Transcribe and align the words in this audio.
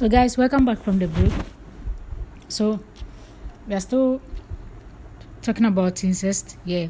So, 0.00 0.08
guys, 0.08 0.38
welcome 0.38 0.64
back 0.64 0.78
from 0.78 0.98
the 0.98 1.08
break. 1.08 1.30
So, 2.48 2.80
we 3.68 3.74
are 3.74 3.80
still 3.80 4.22
talking 5.42 5.66
about 5.66 6.02
incest. 6.02 6.56
Yeah, 6.64 6.86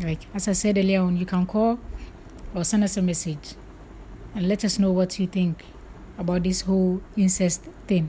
like 0.00 0.20
as 0.32 0.46
I 0.46 0.52
said 0.52 0.78
earlier 0.78 1.00
on, 1.00 1.16
you 1.16 1.26
can 1.26 1.44
call 1.44 1.80
or 2.54 2.62
send 2.62 2.84
us 2.84 2.96
a 2.96 3.02
message 3.02 3.56
and 4.36 4.46
let 4.46 4.64
us 4.64 4.78
know 4.78 4.92
what 4.92 5.18
you 5.18 5.26
think 5.26 5.64
about 6.18 6.44
this 6.44 6.60
whole 6.60 7.02
incest 7.16 7.64
thing. 7.88 8.08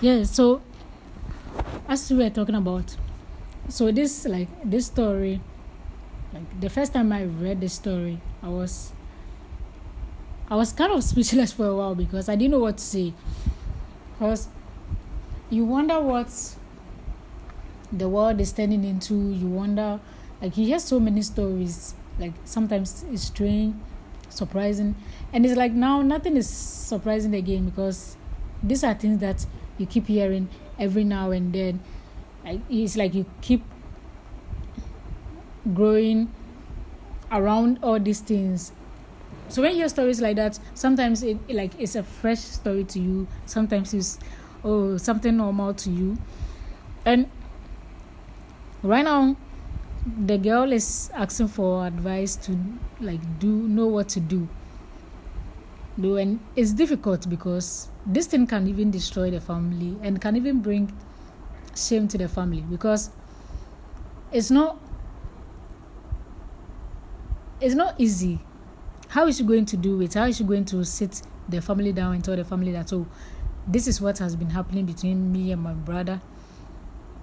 Yeah 0.00 0.22
so 0.24 0.60
as 1.88 2.10
we 2.10 2.18
were 2.18 2.30
talking 2.30 2.54
about 2.54 2.96
so 3.68 3.90
this 3.90 4.26
like 4.26 4.48
this 4.64 4.86
story 4.86 5.40
like 6.32 6.60
the 6.60 6.68
first 6.68 6.92
time 6.92 7.12
i 7.12 7.24
read 7.24 7.60
the 7.60 7.68
story 7.68 8.20
i 8.42 8.48
was 8.48 8.92
i 10.50 10.56
was 10.56 10.72
kind 10.72 10.92
of 10.92 11.02
speechless 11.12 11.52
for 11.52 11.66
a 11.66 11.74
while 11.74 11.94
because 11.94 12.28
i 12.28 12.36
didn't 12.36 12.52
know 12.52 12.60
what 12.60 12.78
to 12.78 12.84
say. 12.84 13.12
Because 14.18 14.48
you 15.50 15.64
wonder 15.64 16.00
what 16.00 16.28
the 17.92 18.08
world 18.08 18.40
is 18.40 18.52
turning 18.52 18.82
into. 18.82 19.14
You 19.14 19.46
wonder 19.46 20.00
like 20.40 20.56
you 20.56 20.64
hear 20.64 20.78
so 20.78 20.98
many 20.98 21.20
stories 21.22 21.94
like 22.18 22.32
sometimes 22.44 23.04
it's 23.10 23.24
strange 23.24 23.74
surprising. 24.28 24.94
And 25.32 25.44
it's 25.44 25.56
like 25.56 25.72
now 25.72 26.02
nothing 26.02 26.36
is 26.36 26.48
surprising 26.48 27.34
again 27.34 27.66
because 27.66 28.16
these 28.62 28.84
are 28.84 28.94
things 28.94 29.18
that 29.20 29.46
you 29.78 29.86
keep 29.86 30.06
hearing 30.06 30.48
every 30.78 31.04
now 31.04 31.30
and 31.30 31.52
then. 31.52 31.80
It's 32.70 32.96
like 32.96 33.14
you 33.14 33.26
keep 33.40 33.62
growing 35.74 36.32
around 37.32 37.78
all 37.82 37.98
these 37.98 38.20
things. 38.20 38.72
So 39.48 39.62
when 39.62 39.72
you 39.72 39.78
hear 39.78 39.88
stories 39.88 40.20
like 40.20 40.36
that, 40.36 40.58
sometimes 40.74 41.22
it 41.22 41.38
like 41.50 41.72
it's 41.78 41.96
a 41.96 42.02
fresh 42.02 42.40
story 42.40 42.84
to 42.84 43.00
you. 43.00 43.26
Sometimes 43.46 43.94
it's 43.94 44.18
oh 44.64 44.96
something 44.96 45.36
normal 45.36 45.74
to 45.74 45.90
you. 45.90 46.18
And 47.04 47.28
right 48.82 49.04
now, 49.04 49.36
the 50.24 50.38
girl 50.38 50.72
is 50.72 51.10
asking 51.14 51.48
for 51.48 51.86
advice 51.86 52.36
to 52.36 52.58
like 53.00 53.20
do 53.38 53.48
know 53.48 53.86
what 53.86 54.08
to 54.10 54.20
do. 54.20 54.48
Do 55.98 56.16
and 56.16 56.40
it's 56.56 56.72
difficult 56.72 57.28
because 57.28 57.88
this 58.06 58.26
thing 58.26 58.46
can 58.46 58.66
even 58.66 58.90
destroy 58.90 59.30
the 59.30 59.40
family 59.40 59.96
and 60.02 60.20
can 60.20 60.36
even 60.36 60.60
bring 60.60 60.92
shame 61.74 62.08
to 62.08 62.18
the 62.18 62.28
family 62.28 62.62
because 62.62 63.10
it's 64.32 64.50
not 64.50 64.78
it's 67.60 67.74
not 67.74 67.94
easy. 67.98 68.38
How 69.08 69.26
is 69.26 69.38
she 69.38 69.44
going 69.44 69.64
to 69.66 69.76
do 69.76 70.00
it? 70.02 70.14
How 70.14 70.24
is 70.24 70.36
she 70.36 70.44
going 70.44 70.64
to 70.66 70.84
sit 70.84 71.22
the 71.48 71.62
family 71.62 71.92
down 71.92 72.14
and 72.14 72.24
tell 72.24 72.36
the 72.36 72.44
family 72.44 72.72
that 72.72 72.92
oh 72.92 73.06
this 73.66 73.86
is 73.88 74.00
what 74.00 74.18
has 74.18 74.36
been 74.36 74.50
happening 74.50 74.86
between 74.86 75.32
me 75.32 75.52
and 75.52 75.62
my 75.62 75.72
brother? 75.72 76.20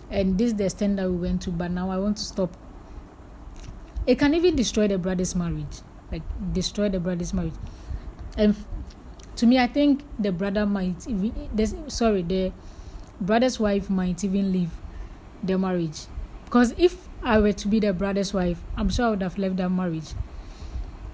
And 0.10 0.38
this 0.38 0.48
is 0.48 0.56
the 0.56 0.66
extent 0.66 0.98
that 0.98 1.10
we 1.10 1.18
went 1.18 1.42
to 1.44 1.52
but 1.52 1.72
now 1.72 1.90
i 1.90 1.98
want 1.98 2.18
to 2.18 2.24
stop. 2.24 2.56
It 4.06 4.20
can 4.20 4.34
even 4.34 4.56
destroy 4.56 4.88
the 4.88 4.98
brother's 4.98 5.34
marriage 5.34 5.82
like 6.14 6.54
destroy 6.54 6.90
the 6.90 7.00
brother's 7.00 7.34
marriage. 7.34 7.56
And 8.38 8.56
to 9.36 9.46
me, 9.46 9.58
I 9.60 9.68
think 9.68 10.04
the 10.20 10.32
brother 10.32 10.66
might 10.66 11.08
even, 11.08 11.90
sorry, 11.90 12.22
the 12.22 12.52
brother's 13.20 13.60
wife 13.60 13.90
might 13.90 14.24
even 14.24 14.52
leave 14.52 14.72
the 15.42 15.58
marriage. 15.58 16.02
Because 16.46 16.74
if 16.78 17.08
I 17.24 17.40
were 17.40 17.54
to 17.54 17.68
be 17.68 17.80
the 17.80 17.94
brother's 17.94 18.34
wife, 18.34 18.62
I'm 18.78 18.90
sure 18.90 19.08
I 19.08 19.10
would 19.12 19.24
have 19.24 19.38
left 19.38 19.58
that 19.58 19.70
marriage. 19.70 20.14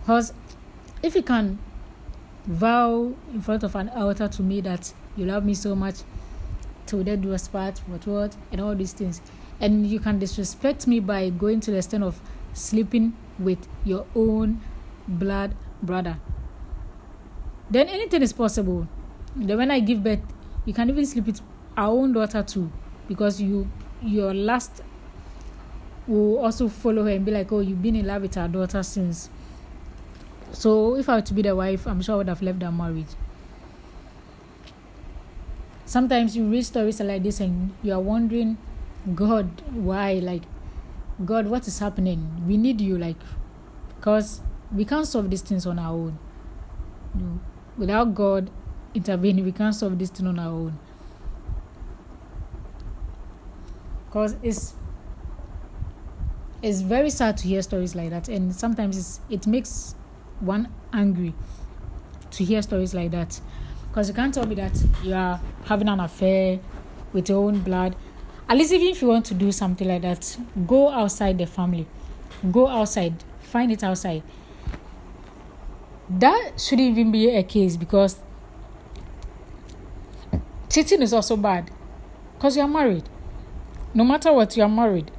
Because 0.02 0.34
if 1.02 1.16
you 1.16 1.24
can 1.24 1.60
vow 2.46 3.14
in 3.34 3.42
front 3.42 3.64
of 3.64 3.76
an 3.76 3.90
altar 3.90 4.28
to 4.28 4.44
me 4.44 4.60
that 4.62 4.94
you 5.16 5.26
love 5.26 5.46
me 5.46 5.54
so 5.54 5.76
much, 5.76 5.96
to 6.88 7.04
the 7.04 7.16
do 7.16 7.34
us 7.34 7.48
part, 7.48 7.80
what 7.88 8.06
what, 8.08 8.36
and 8.52 8.60
all 8.60 8.76
these 8.76 8.94
things, 8.94 9.22
and 9.62 9.88
you 9.88 10.00
can 10.00 10.20
disrespect 10.20 10.88
me 10.88 11.00
by 11.00 11.30
going 11.30 11.60
to 11.60 11.72
the 11.72 11.78
extent 11.78 12.04
of 12.04 12.20
sleeping 12.54 13.16
with 13.38 13.68
your 13.86 14.06
own 14.16 14.60
blood 15.08 15.56
brother 15.84 16.18
then 17.70 17.88
anything 17.88 18.22
is 18.22 18.34
possible. 18.34 18.88
Then 19.36 19.58
when 19.58 19.72
I 19.72 19.80
give 19.80 20.04
birth, 20.04 20.20
you 20.66 20.74
can 20.74 20.90
even 20.90 21.06
sleep 21.06 21.26
with 21.28 21.42
our 21.78 21.92
own 21.92 22.14
daughter 22.14 22.44
too, 22.44 22.72
because 23.08 23.42
you 23.42 23.70
your 24.02 24.34
last 24.34 24.82
will 26.08 26.40
also 26.40 26.68
follow 26.68 27.04
her 27.04 27.12
and 27.12 27.26
be 27.26 27.32
like, 27.32 27.52
oh, 27.52 27.60
you've 27.60 27.82
been 27.82 27.96
in 27.96 28.08
love 28.08 28.24
with 28.24 28.38
our 28.38 28.48
daughter 28.48 28.82
since. 28.82 29.30
So 30.52 30.96
if 30.96 31.08
I 31.08 31.16
were 31.16 31.22
to 31.22 31.34
be 31.34 31.44
the 31.44 31.56
wife, 31.56 31.86
I'm 31.86 32.02
sure 32.02 32.16
I 32.16 32.18
would 32.18 32.28
have 32.30 32.42
left 32.42 32.60
that 32.60 32.72
marriage. 32.72 33.08
Sometimes 35.86 36.36
you 36.36 36.50
read 36.50 36.66
stories 36.66 37.00
like 37.00 37.24
this 37.24 37.40
and 37.40 37.74
you 37.84 37.94
are 37.94 38.00
wondering, 38.00 38.58
God, 39.14 39.62
why? 39.72 40.14
Like, 40.14 40.44
God, 41.24 41.48
what 41.48 41.68
is 41.68 41.80
happening? 41.80 42.44
We 42.48 42.58
need 42.58 42.82
you, 42.82 42.98
like, 42.98 43.18
because 43.96 44.42
we 44.74 44.86
can't 44.86 45.06
solve 45.06 45.30
these 45.30 45.42
things 45.42 45.66
on 45.66 45.78
our 45.78 45.94
own. 45.94 46.20
No 47.14 47.40
without 47.80 48.14
God, 48.14 48.52
intervening, 48.94 49.46
We 49.46 49.52
can't 49.52 49.74
solve 49.74 49.98
this 49.98 50.10
thing 50.10 50.28
on 50.28 50.38
our 50.38 50.52
own. 50.52 50.78
Because 54.06 54.36
it's 54.44 54.76
it's 56.62 56.82
very 56.82 57.10
sad 57.10 57.38
to 57.38 57.48
hear 57.48 57.62
stories 57.62 57.96
like 57.96 58.10
that, 58.10 58.28
and 58.28 58.54
sometimes 58.54 59.22
it 59.30 59.48
makes 59.48 59.96
one 60.42 60.68
angry 60.92 61.34
to 62.32 62.44
hear 62.44 62.62
stories 62.62 62.94
like 62.94 63.12
that. 63.12 63.40
Because 63.88 64.10
you 64.10 64.14
can't 64.14 64.34
tell 64.34 64.46
me 64.46 64.56
that 64.56 64.78
you 65.04 65.14
are 65.14 65.40
having 65.66 65.88
an 65.88 66.00
affair 66.00 66.60
with 67.14 67.30
your 67.30 67.46
own 67.46 67.60
blood. 67.60 67.96
At 68.50 68.58
least, 68.58 68.74
even 68.74 68.88
if 68.88 69.02
you 69.02 69.08
want 69.08 69.26
to 69.28 69.34
do 69.34 69.52
something 69.52 69.88
like 69.88 70.02
that, 70.02 70.38
go 70.68 70.90
outside 70.90 71.38
the 71.38 71.46
family. 71.46 71.88
Go 72.52 72.68
outside. 72.68 73.24
Find 73.40 73.72
it 73.72 73.84
outside. 73.84 74.24
That 76.10 76.54
shouldn't 76.58 76.90
even 76.90 77.12
be 77.12 77.30
a 77.30 77.44
case 77.44 77.78
because 77.78 78.20
cheating 80.70 81.02
is 81.02 81.14
also 81.14 81.38
bad. 81.38 81.70
Because 82.36 82.56
you 82.56 82.64
are 82.64 82.68
married. 82.68 83.08
No 83.94 84.04
matter 84.04 84.34
what, 84.34 84.56
you 84.58 84.64
are 84.64 84.70
married. 84.70 85.12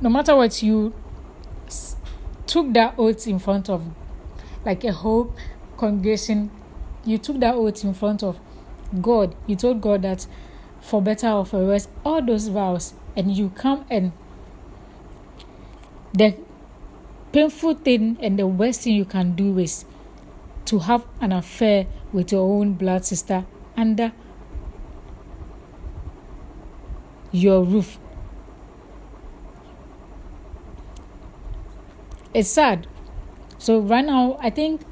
No 0.00 0.08
matter 0.08 0.34
what, 0.36 0.62
you 0.62 0.94
took 2.46 2.72
that 2.72 2.94
oath 2.98 3.26
in 3.26 3.38
front 3.38 3.68
of 3.68 3.84
like 4.64 4.84
a 4.84 4.92
whole 4.92 5.34
congregation. 5.76 6.50
You 7.04 7.18
took 7.18 7.40
that 7.40 7.54
oath 7.54 7.84
in 7.84 7.94
front 7.94 8.22
of 8.22 8.38
God. 9.02 9.34
You 9.46 9.56
told 9.56 9.80
God 9.80 10.02
that 10.02 10.26
for 10.80 11.02
better 11.02 11.28
or 11.28 11.44
for 11.44 11.64
worse, 11.64 11.88
all 12.04 12.22
those 12.22 12.48
vows, 12.48 12.94
and 13.16 13.34
you 13.36 13.50
come 13.50 13.84
and 13.90 14.12
the 16.12 16.36
painful 17.34 17.74
thing 17.74 18.16
and 18.20 18.38
the 18.38 18.46
worst 18.46 18.82
thing 18.82 18.94
you 18.94 19.04
can 19.04 19.34
do 19.34 19.58
is 19.58 19.84
to 20.64 20.78
have 20.78 21.04
an 21.20 21.32
affair 21.32 21.84
with 22.12 22.30
your 22.30 22.42
own 22.42 22.74
blood 22.74 23.04
sister 23.04 23.44
under 23.76 24.12
your 27.32 27.64
roof. 27.64 27.98
It's 32.32 32.48
sad. 32.48 32.86
So, 33.58 33.80
right 33.80 34.04
now, 34.04 34.38
I 34.40 34.50
think 34.50 34.82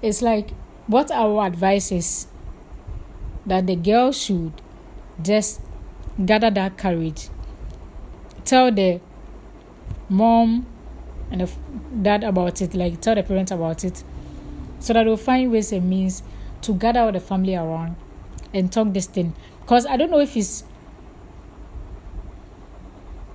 it's 0.00 0.22
like 0.22 0.52
what 0.86 1.10
our 1.10 1.46
advice 1.46 1.92
is 1.92 2.28
that 3.44 3.66
the 3.66 3.76
girl 3.76 4.12
should 4.12 4.54
just 5.20 5.60
gather 6.24 6.50
that 6.50 6.78
courage. 6.78 7.28
Tell 8.46 8.72
the 8.72 9.02
mom 10.08 10.66
and 11.30 11.40
the 11.40 11.50
dad 12.02 12.24
about 12.24 12.62
it, 12.62 12.74
like 12.74 13.00
tell 13.00 13.14
the 13.14 13.22
parents 13.22 13.52
about 13.52 13.84
it, 13.84 14.02
so 14.80 14.92
that 14.92 15.04
they'll 15.04 15.16
find 15.16 15.50
ways 15.50 15.72
and 15.72 15.88
means 15.88 16.22
to 16.62 16.74
gather 16.74 17.00
all 17.00 17.12
the 17.12 17.20
family 17.20 17.54
around 17.54 17.96
and 18.54 18.72
talk 18.72 18.92
this 18.92 19.06
thing. 19.06 19.34
Because 19.60 19.86
I 19.86 19.96
don't 19.96 20.10
know 20.10 20.20
if 20.20 20.36
it's 20.36 20.64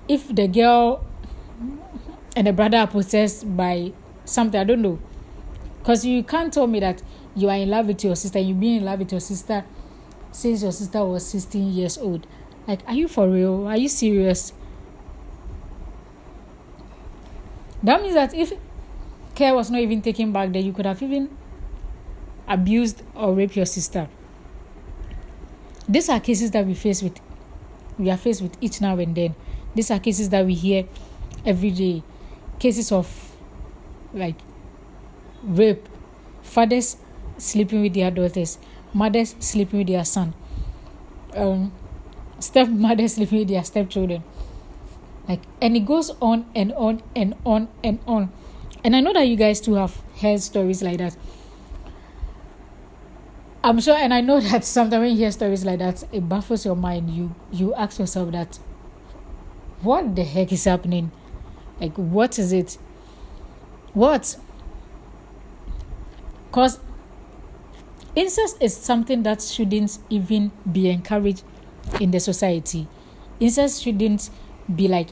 if 0.08 0.34
the 0.34 0.48
girl 0.48 1.06
and 2.36 2.48
the 2.48 2.54
brother 2.54 2.78
are 2.78 2.88
possessed 2.88 3.56
by 3.56 3.94
something, 4.26 4.60
I 4.60 4.64
don't 4.64 4.82
know. 4.82 5.00
Because 5.80 6.06
you 6.06 6.24
can't 6.24 6.52
tell 6.52 6.68
me 6.68 6.80
that 6.80 7.02
you 7.36 7.50
are 7.50 7.58
in 7.58 7.70
love 7.70 7.88
with 7.88 8.04
your 8.04 8.16
sister, 8.16 8.40
you've 8.40 8.60
been 8.60 8.78
in 8.78 8.86
love 8.86 9.00
with 9.00 9.12
your 9.12 9.22
sister 9.22 9.64
since 10.32 10.64
your 10.64 10.72
sister 10.72 11.04
was 11.06 11.26
16 11.26 11.72
years 11.74 11.98
old. 11.98 12.26
Like, 12.68 12.82
are 12.88 12.94
you 12.94 13.08
for 13.08 13.30
real? 13.30 13.68
Are 13.68 13.78
you 13.78 13.90
serious? 13.90 14.54
That 17.84 18.02
means 18.02 18.14
that 18.14 18.34
if 18.34 18.54
care 19.36 19.54
was 19.54 19.70
not 19.70 19.82
even 19.82 20.02
taken 20.02 20.32
back 20.32 20.52
then, 20.54 20.66
you 20.66 20.72
could 20.74 20.86
have 20.86 21.02
even 21.04 21.30
abused 22.48 23.04
or 23.14 23.34
raped 23.34 23.56
your 23.58 23.66
sister. 23.66 24.08
These 25.88 26.08
are 26.10 26.20
cases 26.22 26.52
that 26.52 26.66
we 26.66 26.74
face 26.76 27.04
with, 27.04 27.20
we 27.98 28.10
are 28.10 28.18
faced 28.18 28.42
with 28.42 28.56
each 28.62 28.80
now 28.80 28.98
and 28.98 29.14
then. 29.14 29.36
These 29.76 29.92
are 29.92 30.00
cases 30.00 30.30
that 30.30 30.46
we 30.46 30.54
hear 30.54 30.86
every 31.46 31.72
day. 31.72 32.04
Cases 32.58 32.92
of 32.92 33.36
like 34.14 34.36
rape, 35.44 35.88
fathers 36.42 36.98
sleeping 37.38 37.82
with 37.82 37.94
their 37.94 38.12
daughters, 38.12 38.60
mothers 38.94 39.36
sleeping 39.40 39.80
with 39.80 39.88
their 39.88 40.06
son, 40.06 40.34
um, 41.36 41.74
stepmothers 42.40 43.14
sleeping 43.16 43.40
with 43.40 43.48
their 43.50 43.64
stepchildren. 43.64 44.24
Like, 45.28 45.42
and 45.62 45.76
it 45.78 45.86
goes 45.86 46.12
on 46.22 46.46
and 46.56 46.74
on 46.74 47.02
and 47.16 47.36
on 47.46 47.70
and 47.84 48.00
on. 48.06 48.32
And 48.84 48.96
I 48.96 49.00
know 49.00 49.14
that 49.14 49.28
you 49.28 49.36
guys 49.36 49.62
too 49.62 49.76
have 49.76 50.02
heard 50.20 50.42
stories 50.42 50.84
like 50.84 50.98
that. 50.98 51.16
I'm 53.64 53.80
sure, 53.80 53.96
and 53.96 54.14
I 54.14 54.20
know 54.22 54.40
that 54.42 54.66
sometimes 54.66 55.02
when 55.02 55.12
you 55.12 55.18
hear 55.18 55.32
stories 55.32 55.64
like 55.64 55.80
that, 55.80 56.04
it 56.12 56.28
baffles 56.28 56.66
your 56.66 56.76
mind. 56.76 57.10
You 57.10 57.34
you 57.52 57.74
ask 57.76 58.00
yourself 58.00 58.32
that, 58.32 58.60
what 59.82 60.16
the 60.16 60.24
heck 60.24 60.52
is 60.52 60.66
happening? 60.66 61.12
Like, 61.80 61.96
what 61.96 62.38
is 62.38 62.52
it? 62.52 62.78
What? 63.94 64.38
Because 66.50 66.80
incest 68.16 68.58
is 68.60 68.76
something 68.76 69.24
that 69.24 69.42
shouldn't 69.42 69.98
even 70.10 70.52
be 70.70 70.90
encouraged 70.90 71.44
in 72.00 72.12
the 72.12 72.20
society. 72.20 72.88
Incest 73.40 73.82
shouldn't 73.82 74.30
be 74.74 74.88
like, 74.88 75.10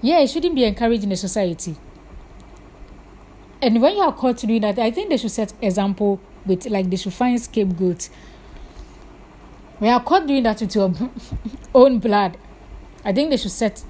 yeah, 0.00 0.18
it 0.20 0.28
shouldn't 0.28 0.54
be 0.54 0.64
encouraged 0.64 1.02
in 1.02 1.08
the 1.08 1.16
society. 1.16 1.76
And 3.60 3.82
when 3.82 3.96
you 3.96 4.02
are 4.02 4.12
caught 4.12 4.38
to 4.38 4.46
do 4.46 4.60
that, 4.60 4.78
I 4.78 4.90
think 4.90 5.08
they 5.08 5.16
should 5.16 5.32
set 5.32 5.52
example 5.60 6.20
with 6.46 6.66
like 6.66 6.88
they 6.88 6.96
should 6.96 7.12
find 7.12 7.40
scapegoats. 7.40 8.10
When 9.78 9.90
you 9.90 9.96
are 9.96 10.02
caught 10.02 10.26
doing 10.26 10.44
that 10.44 10.60
with 10.60 10.74
your 10.74 10.92
own 11.74 11.98
blood, 11.98 12.36
I 13.04 13.12
think 13.12 13.30
they 13.30 13.36
should 13.36 13.50
set 13.50 13.84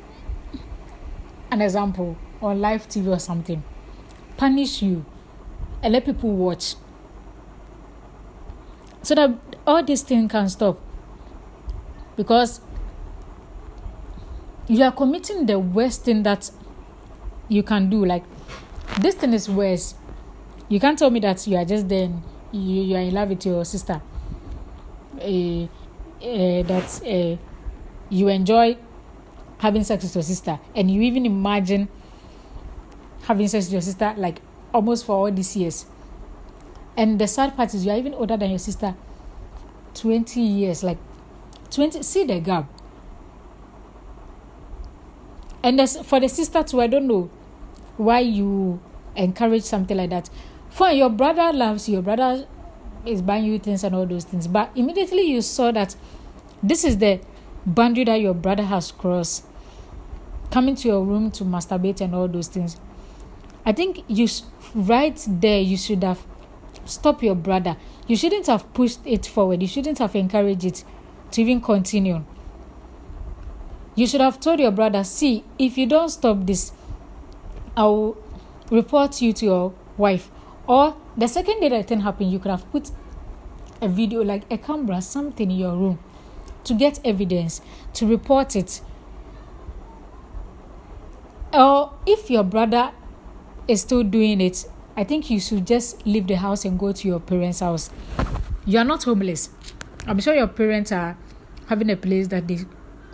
an 1.51 1.61
example 1.61 2.17
on 2.41 2.61
live 2.61 2.89
TV 2.89 3.09
or 3.09 3.19
something. 3.19 3.63
Punish 4.37 4.83
you 4.83 5.05
and 5.83 5.93
let 5.93 6.05
people 6.05 6.31
watch 6.31 6.77
so 9.03 9.15
that 9.15 9.31
all 9.67 9.83
these 9.83 10.03
things 10.03 10.31
can 10.31 10.49
stop 10.49 10.79
because 12.17 12.61
you 14.69 14.83
are 14.83 14.93
committing 14.93 15.47
the 15.47 15.59
worst 15.59 16.05
thing 16.05 16.23
that 16.23 16.51
you 17.49 17.63
can 17.63 17.89
do 17.89 18.05
like 18.05 18.25
this 19.01 19.15
thing 19.15 19.33
is 19.33 19.49
worse 19.49 19.95
you 20.69 20.79
can't 20.79 20.99
tell 20.99 21.11
me 21.11 21.21
that 21.21 21.47
you 21.47 21.57
are 21.57 21.65
just 21.65 21.89
then 21.89 22.23
you, 22.53 22.83
you 22.83 22.97
are 22.97 23.01
in 23.03 23.15
love 23.15 23.29
with 23.29 23.45
your 23.47 23.65
sister 23.65 24.01
uh, 25.21 25.63
uh, 25.65 26.63
that 26.63 27.01
uh, 27.07 27.37
you 28.11 28.29
enjoy 28.29 28.77
having 29.59 29.83
sex 29.83 30.05
with 30.05 30.15
your 30.15 30.23
sister 30.23 30.59
and 30.75 30.91
you 30.91 31.01
even 31.03 31.27
imagine 31.27 31.89
having 33.23 33.49
sex 33.49 33.67
with 33.67 33.73
your 33.73 33.83
sister 33.83 34.15
like 34.17 34.41
almost 34.73 35.05
for 35.05 35.13
all 35.17 35.33
these 35.33 35.57
years 35.57 35.87
and 36.97 37.19
the 37.19 37.27
sad 37.27 37.57
part 37.57 37.73
is 37.75 37.87
you 37.87 37.93
are 37.93 37.97
even 37.97 38.13
older 38.15 38.37
than 38.37 38.51
your 38.51 38.59
sister 38.59 38.95
20 39.99 40.41
years. 40.41 40.83
Like 40.83 40.99
20, 41.71 42.03
see 42.03 42.25
the 42.25 42.41
gap. 42.41 42.67
And 45.63 45.81
as 45.81 45.99
for 45.99 46.21
the 46.21 46.29
sister 46.29 46.63
too, 46.63 46.81
I 46.81 46.87
don't 46.87 47.07
know 47.07 47.31
why 47.97 48.21
you 48.21 48.81
encourage 49.17 49.65
something 49.65 49.97
like 49.97 50.11
that. 50.11 50.31
For 50.71 50.91
your 50.91 51.11
brother 51.11 51.53
loves 51.53 51.89
you, 51.89 51.95
your 51.95 52.03
brother 52.03 52.47
is 53.05 53.23
buying 53.23 53.45
you 53.45 53.59
things 53.59 53.85
and 53.85 53.95
all 53.95 54.07
those 54.07 54.25
things. 54.25 54.47
But 54.47 54.71
immediately 54.75 55.23
you 55.23 55.43
saw 55.43 55.73
that 55.73 55.97
this 56.63 56.85
is 56.85 56.99
the 56.99 57.21
boundary 57.67 58.05
that 58.05 58.21
your 58.21 58.35
brother 58.35 58.65
has 58.65 58.93
crossed. 58.93 59.45
Coming 60.51 60.77
to 60.77 60.89
your 60.89 61.05
room 61.05 61.31
to 61.33 61.45
masturbate 61.45 62.01
and 62.01 62.15
all 62.15 62.29
those 62.29 62.49
things. 62.49 62.79
I 63.67 63.73
think 63.73 64.05
you 64.09 64.29
right 64.75 65.23
there 65.29 65.61
you 65.61 65.77
should 65.77 66.03
have 66.03 66.25
stopped 66.85 67.23
your 67.23 67.35
brother. 67.35 67.77
You 68.07 68.17
shouldn't 68.17 68.47
have 68.47 68.73
pushed 68.73 69.01
it 69.05 69.27
forward. 69.27 69.61
You 69.61 69.69
shouldn't 69.69 69.99
have 69.99 70.17
encouraged 70.17 70.65
it 70.65 70.85
to 71.33 71.43
even 71.43 71.61
continue. 71.61 72.25
You 73.99 74.07
should 74.07 74.21
have 74.21 74.39
told 74.39 74.61
your 74.61 74.71
brother, 74.71 75.03
see, 75.03 75.43
if 75.59 75.77
you 75.77 75.85
don't 75.85 76.09
stop 76.09 76.47
this, 76.47 76.71
I'll 77.77 78.17
report 78.71 79.21
you 79.21 79.33
to 79.33 79.45
your 79.45 79.75
wife. 79.97 80.31
Or 80.69 80.97
the 81.17 81.27
second 81.27 81.59
day 81.59 81.69
that 81.71 81.89
thing 81.89 82.03
happened, 82.03 82.31
you 82.31 82.39
could 82.39 82.53
have 82.53 82.71
put 82.71 82.93
a 83.83 83.89
video, 83.89 84.23
like 84.23 84.45
a 84.53 84.57
camera, 84.57 85.03
something 85.03 85.51
in 85.51 85.57
your 85.59 85.75
room 85.75 85.99
to 86.63 86.75
get 86.75 87.01
evidence, 87.05 87.61
to 87.95 88.07
report 88.07 88.55
it. 88.55 88.81
Or 91.53 91.93
if 92.07 92.31
your 92.31 92.45
brother 92.45 92.93
is 93.67 93.81
still 93.81 94.05
doing 94.05 94.41
it, 94.41 94.65
I 94.97 95.03
think 95.03 95.29
you 95.29 95.41
should 95.41 95.67
just 95.67 96.07
leave 96.07 96.29
the 96.29 96.37
house 96.37 96.65
and 96.65 96.79
go 96.79 96.93
to 96.93 97.09
your 97.09 97.19
parents' 97.19 97.59
house. 97.59 97.91
You 98.65 98.79
are 98.79 98.85
not 98.85 99.03
homeless. 99.03 99.51
I'm 100.07 100.21
sure 100.21 100.37
your 100.37 100.47
parents 100.47 100.93
are 100.93 101.19
having 101.67 101.91
a 101.91 101.97
place 101.97 102.29
that 102.29 102.47
they 102.47 102.61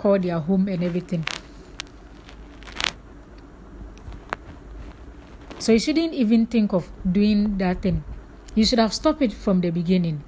call 0.04 0.18
their 0.18 0.38
home 0.38 0.68
and 0.68 0.84
everything. 0.84 1.24
So 5.58 5.72
you 5.72 5.78
shouldn't 5.78 6.12
even 6.12 6.44
think 6.44 6.74
of 6.74 6.90
doing 7.10 7.56
that 7.58 7.80
thing. 7.80 8.04
You 8.54 8.66
should 8.66 8.78
have 8.78 8.92
stopped 8.92 9.22
it 9.22 9.32
from 9.32 9.62
the 9.62 9.70
beginning. 9.70 10.22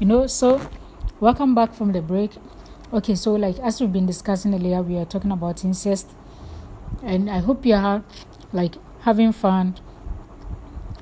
You 0.00 0.06
know 0.06 0.26
so 0.26 0.58
welcome 1.20 1.54
back 1.54 1.74
from 1.74 1.92
the 1.92 2.00
break. 2.00 2.30
Okay 2.90 3.14
so 3.14 3.34
like 3.34 3.58
as 3.58 3.80
we've 3.80 3.92
been 3.92 4.06
discussing 4.06 4.54
earlier 4.54 4.80
we 4.82 4.96
are 4.96 5.04
talking 5.04 5.30
about 5.30 5.62
incest. 5.62 6.08
And 7.02 7.30
i 7.30 7.38
hope 7.38 7.66
you 7.66 7.74
are 7.74 8.02
like 8.52 8.76
having 9.02 9.32
fun. 9.32 9.76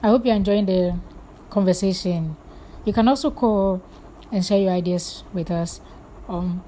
I 0.02 0.08
hope 0.08 0.26
you're 0.26 0.34
enjoying 0.34 0.66
the 0.66 0.98
conversation. 1.48 2.36
You 2.84 2.92
can 2.92 3.06
also 3.06 3.30
call 3.30 3.82
and 4.32 4.44
share 4.44 4.58
your 4.58 4.72
ideas 4.72 5.22
with 5.32 5.50
us. 5.52 5.80
Um 6.28 6.64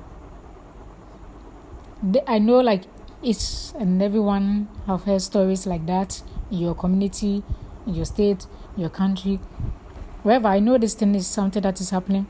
i 2.27 2.39
know 2.39 2.61
like 2.61 2.85
each 3.23 3.73
and 3.79 4.01
everyone 4.01 4.69
have 4.87 5.03
heard 5.03 5.21
stories 5.21 5.67
like 5.67 5.85
that 5.85 6.23
in 6.51 6.59
your 6.59 6.75
community 6.75 7.43
in 7.87 7.95
your 7.95 8.07
state 8.07 8.47
in 8.75 8.81
your 8.81 8.89
country 8.89 9.39
wherever 10.23 10.49
i 10.49 10.59
know 10.59 10.79
this 10.79 10.95
thing 10.95 11.15
is 11.15 11.27
something 11.27 11.63
that 11.63 11.81
is 11.81 11.91
happening 11.91 12.27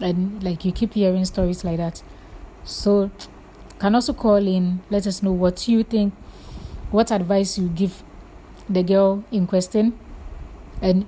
and 0.00 0.42
like 0.42 0.64
you 0.64 0.72
keep 0.72 0.94
hearing 0.94 1.24
stories 1.24 1.64
like 1.64 1.78
that. 1.78 2.02
So 2.64 3.10
can 3.78 3.94
also 3.94 4.12
call 4.12 4.36
in 4.46 4.80
let 4.90 5.06
us 5.06 5.22
know 5.22 5.32
what 5.32 5.68
you 5.68 5.82
think 5.84 6.14
what 6.90 7.10
advice 7.10 7.58
you 7.58 7.68
give 7.68 8.02
the 8.68 8.82
girl 8.82 9.22
in 9.30 9.46
question 9.46 9.98
and 10.82 11.04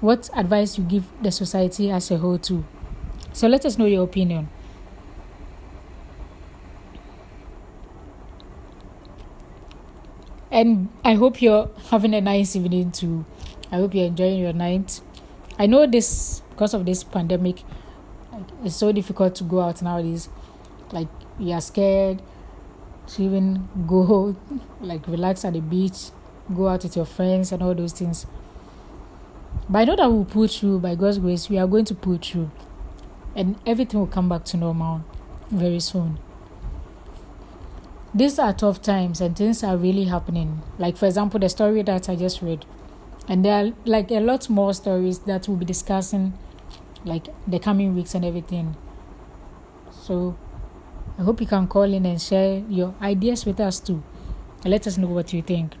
what 0.00 0.30
advice 0.34 0.78
you 0.78 0.84
give 0.84 1.04
the 1.22 1.32
society 1.32 1.90
as 1.90 2.10
a 2.10 2.18
whole 2.18 2.38
too. 2.38 2.64
So 3.32 3.48
let 3.48 3.64
us 3.66 3.78
know 3.78 3.86
your 3.86 4.04
opinion. 4.04 4.48
And 10.50 10.88
i 11.04 11.14
hope 11.14 11.42
you're 11.42 11.68
having 11.90 12.14
a 12.14 12.20
nice 12.20 12.56
evening 12.56 12.92
too. 12.92 13.24
I 13.70 13.76
hope 13.76 13.94
you're 13.94 14.06
enjoying 14.06 14.38
your 14.40 14.52
night 14.52 15.00
i 15.58 15.66
know 15.66 15.86
this 15.86 16.40
because 16.50 16.74
of 16.74 16.84
this 16.86 17.04
pandemic 17.04 17.62
it's 18.64 18.76
so 18.76 18.92
difficult 18.92 19.34
to 19.36 19.44
go 19.44 19.60
out 19.60 19.82
nowadays. 19.82 20.28
Like 20.92 21.08
you 21.38 21.52
are 21.52 21.60
scared 21.60 22.22
to 23.08 23.22
even 23.22 23.68
go 23.86 24.36
like 24.80 25.06
relax 25.06 25.44
at 25.44 25.52
the 25.52 25.60
beach 25.60 26.10
go 26.54 26.68
out 26.68 26.84
with 26.84 26.94
your 26.94 27.04
friends 27.04 27.50
and 27.52 27.62
all 27.62 27.74
those 27.74 27.92
things. 27.92 28.26
But 29.68 29.80
i 29.80 29.84
know 29.84 29.96
that 29.96 30.10
we'll 30.10 30.24
pull 30.24 30.46
through 30.46 30.78
by 30.80 30.94
god's 30.94 31.18
grace 31.18 31.48
we 31.48 31.58
are 31.58 31.66
going 31.66 31.84
to 31.86 31.94
pull 31.94 32.18
through. 32.18 32.50
And 33.34 33.56
everything 33.66 34.00
will 34.00 34.06
come 34.06 34.28
back 34.28 34.44
to 34.46 34.56
normal 34.56 35.04
very 35.50 35.80
soon. 35.80 36.18
These 38.14 38.38
are 38.38 38.52
tough 38.54 38.80
times 38.80 39.20
and 39.20 39.36
things 39.36 39.62
are 39.62 39.76
really 39.76 40.04
happening. 40.04 40.62
Like 40.78 40.96
for 40.96 41.06
example 41.06 41.40
the 41.40 41.48
story 41.48 41.82
that 41.82 42.08
i 42.08 42.16
just 42.16 42.42
read 42.42 42.64
and 43.28 43.44
there 43.44 43.64
are 43.64 43.72
like 43.84 44.10
a 44.10 44.20
lot 44.20 44.48
more 44.48 44.72
stories 44.74 45.20
that 45.20 45.48
we'll 45.48 45.56
be 45.56 45.64
discussing 45.64 46.32
like 47.04 47.28
the 47.46 47.58
coming 47.58 47.94
weeks 47.94 48.14
and 48.14 48.24
everything. 48.24 48.76
So 49.90 50.36
I 51.18 51.22
hope 51.22 51.40
you 51.40 51.46
can 51.46 51.66
call 51.66 51.92
in 51.92 52.06
and 52.06 52.20
share 52.20 52.62
your 52.68 52.94
ideas 53.00 53.46
with 53.46 53.60
us 53.60 53.80
too. 53.80 54.02
And 54.62 54.70
let 54.70 54.86
us 54.86 54.98
know 54.98 55.08
what 55.08 55.32
you 55.32 55.42
think. 55.42 55.74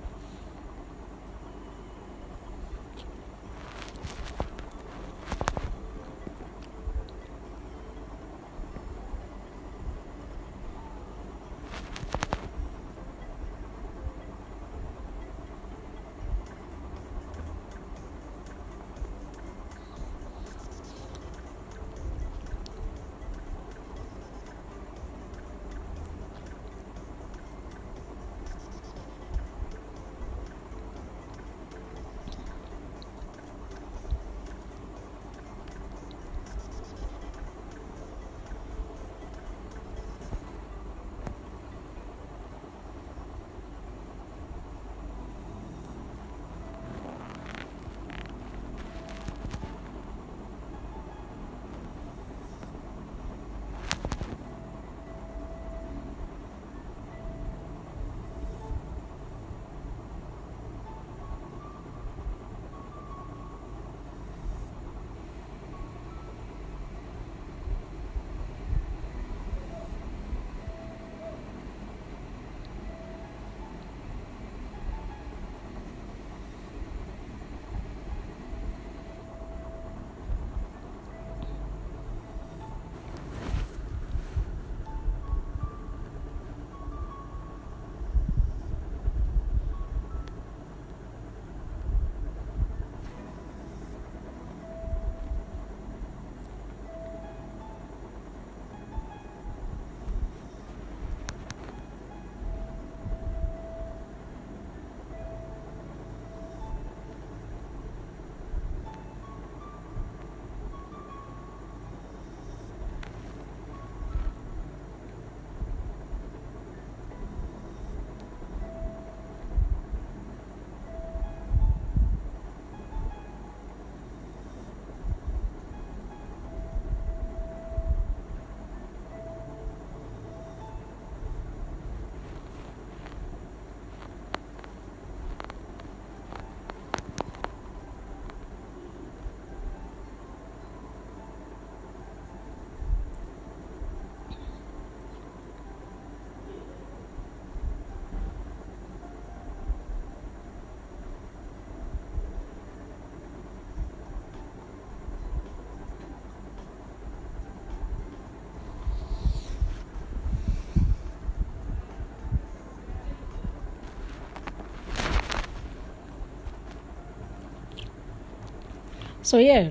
So 169.26 169.38
yeah, 169.38 169.70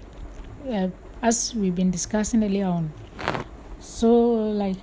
uh, 0.70 0.89
as 1.22 1.56
we've 1.56 1.74
been 1.74 1.89
discussing 1.89 2.44
earlier 2.44 2.65
on, 2.65 2.91
so 3.80 4.12
like 4.52 4.76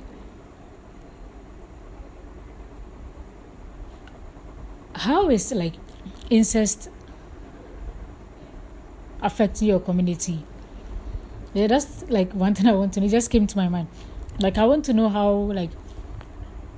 how 4.95 5.29
is 5.29 5.53
like 5.53 5.75
incest 6.31 6.89
affecting 9.21 9.69
your 9.69 9.79
community? 9.79 10.43
Yeah, 11.53 11.67
that's 11.67 12.09
like 12.09 12.33
one 12.33 12.55
thing 12.55 12.67
I 12.67 12.73
want 12.73 12.95
to 12.95 13.01
know. 13.01 13.07
It 13.07 13.11
just 13.11 13.31
came 13.31 13.47
to 13.47 13.57
my 13.59 13.69
mind. 13.69 13.89
Like 14.41 14.57
I 14.57 14.65
want 14.65 14.87
to 14.87 14.95
know 14.95 15.11
how 15.11 15.33
like 15.33 15.73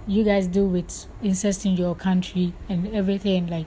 you 0.08 0.24
guys 0.24 0.48
deal 0.48 0.66
with 0.66 1.06
incest 1.22 1.64
in 1.64 1.76
your 1.76 1.94
country 1.94 2.54
and 2.68 2.92
everything. 2.92 3.46
Like 3.46 3.66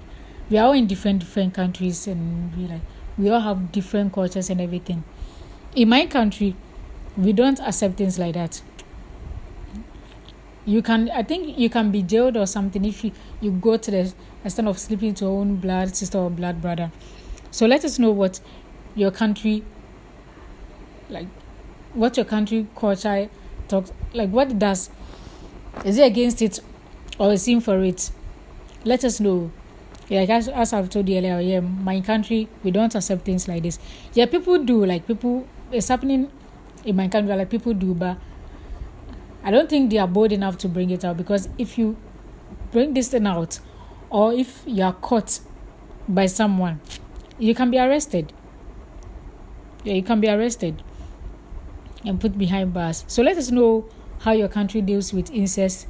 we 0.50 0.58
are 0.58 0.66
all 0.66 0.74
in 0.74 0.86
different 0.86 1.20
different 1.20 1.54
countries 1.54 2.08
and 2.08 2.54
we 2.58 2.68
like 2.68 2.82
we 3.18 3.30
all 3.30 3.40
have 3.40 3.72
different 3.72 4.14
cultures 4.14 4.50
and 4.50 4.62
everything. 4.62 5.04
In 5.76 5.90
my 5.90 6.06
country, 6.06 6.56
we 7.18 7.34
don't 7.34 7.60
accept 7.60 7.98
things 7.98 8.20
like 8.20 8.34
that. 8.36 8.62
You 10.66 10.82
can 10.82 11.10
i 11.12 11.24
think 11.24 11.58
you 11.58 11.70
can 11.70 11.92
be 11.92 12.02
jailed 12.02 12.36
or 12.36 12.46
something 12.46 12.84
if 12.84 13.02
you, 13.04 13.14
you 13.40 13.52
go 13.52 13.78
to 13.78 13.90
the 13.90 14.14
extent 14.44 14.68
of 14.68 14.78
sleeping 14.78 15.14
to 15.16 15.26
your 15.26 15.40
own 15.40 15.56
blood 15.56 15.96
sister 15.96 16.18
or 16.18 16.30
blood 16.30 16.62
brother. 16.62 16.92
So 17.52 17.66
let 17.66 17.86
us 17.86 17.98
know 18.00 18.12
what 18.12 18.42
your 18.94 19.12
country 19.12 19.64
like 21.10 21.28
what 21.94 22.18
your 22.18 22.26
country 22.26 22.68
culture 22.76 23.30
talks 23.70 23.94
like 24.14 24.30
what 24.30 24.60
does 24.60 24.90
is 25.86 25.98
it 25.98 26.04
against 26.06 26.42
it 26.42 26.60
or 27.18 27.32
is 27.34 27.48
it 27.48 27.64
for 27.64 27.82
it? 27.84 28.12
Let 28.84 29.06
us 29.06 29.20
know 29.20 29.52
yeah, 30.10 30.22
like 30.22 30.30
as, 30.30 30.48
as 30.48 30.74
I've 30.74 30.90
told 30.90 31.10
you 31.10 31.18
earlier, 31.18 31.40
yeah, 31.40 31.60
my 31.60 32.00
country 32.02 32.48
we 32.64 32.72
don't 32.72 32.94
accept 32.96 33.26
things 33.26 33.48
like 33.48 33.64
this. 33.64 33.80
Yeah, 34.14 34.26
people 34.26 34.64
do 34.64 34.86
like 34.86 35.06
people. 35.06 35.48
It's 35.72 35.90
happening 35.90 36.32
in 36.86 36.96
my 36.96 37.08
country, 37.08 37.36
like 37.36 37.50
people 37.50 37.74
do, 37.74 37.94
but 37.94 38.18
I 39.44 39.52
don't 39.52 39.70
think 39.70 39.92
they 39.92 39.98
are 39.98 40.08
bold 40.08 40.32
enough 40.32 40.58
to 40.60 40.70
bring 40.70 40.90
it 40.92 41.04
out 41.04 41.18
because 41.18 41.50
if 41.58 41.78
you 41.78 41.98
bring 42.72 42.94
this 42.94 43.10
thing 43.10 43.28
out, 43.28 43.60
or 44.10 44.34
if 44.34 44.64
you 44.66 44.84
are 44.84 44.94
caught 44.94 45.40
by 46.08 46.26
someone, 46.26 46.80
you 47.38 47.54
can 47.54 47.70
be 47.70 47.78
arrested. 47.78 48.32
Yeah, 49.84 49.94
you 49.94 50.04
can 50.04 50.22
be 50.22 50.30
arrested 50.30 50.82
and 52.06 52.20
put 52.20 52.38
behind 52.38 52.74
bars. 52.74 53.04
So 53.08 53.22
let 53.24 53.38
us 53.38 53.52
know 53.52 53.90
how 54.20 54.32
your 54.32 54.48
country 54.48 54.82
deals 54.82 55.14
with 55.14 55.30
incest 55.32 55.88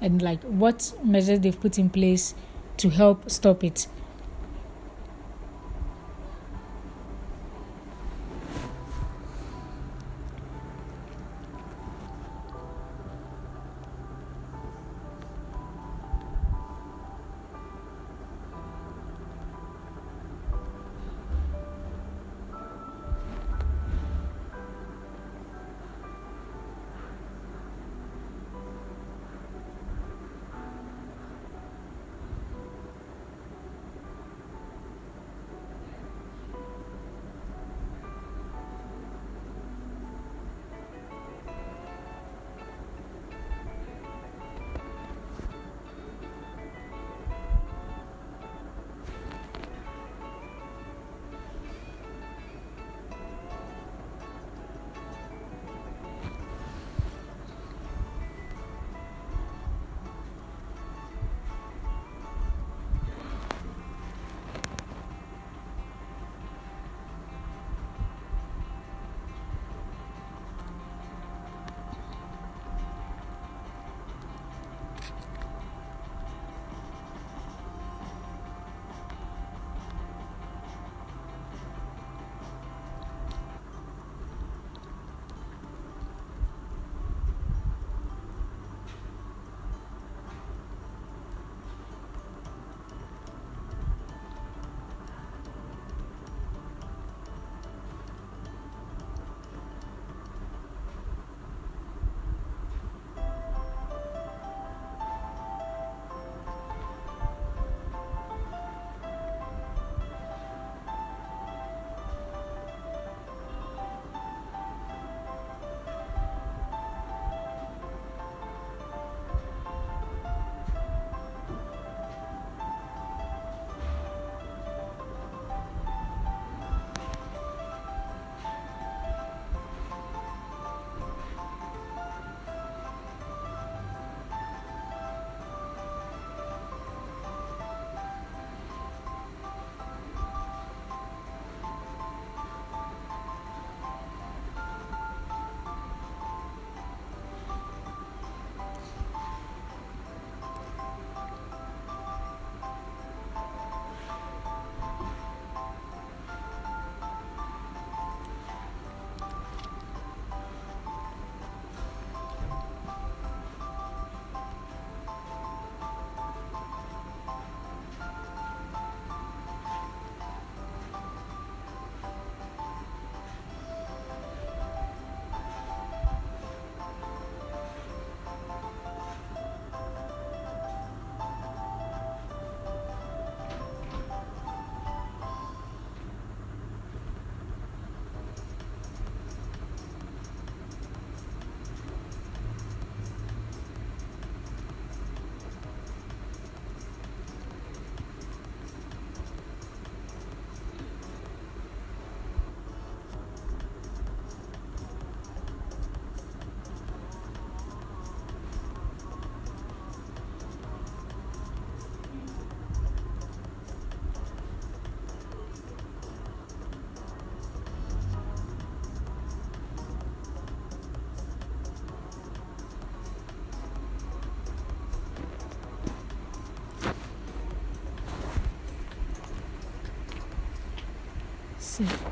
and 0.00 0.20
like 0.20 0.42
what 0.42 0.92
measures 1.04 1.40
they've 1.40 1.58
put 1.58 1.78
in 1.78 1.88
place 1.88 2.34
to 2.78 2.90
help 2.90 3.30
stop 3.30 3.62
it. 3.64 3.86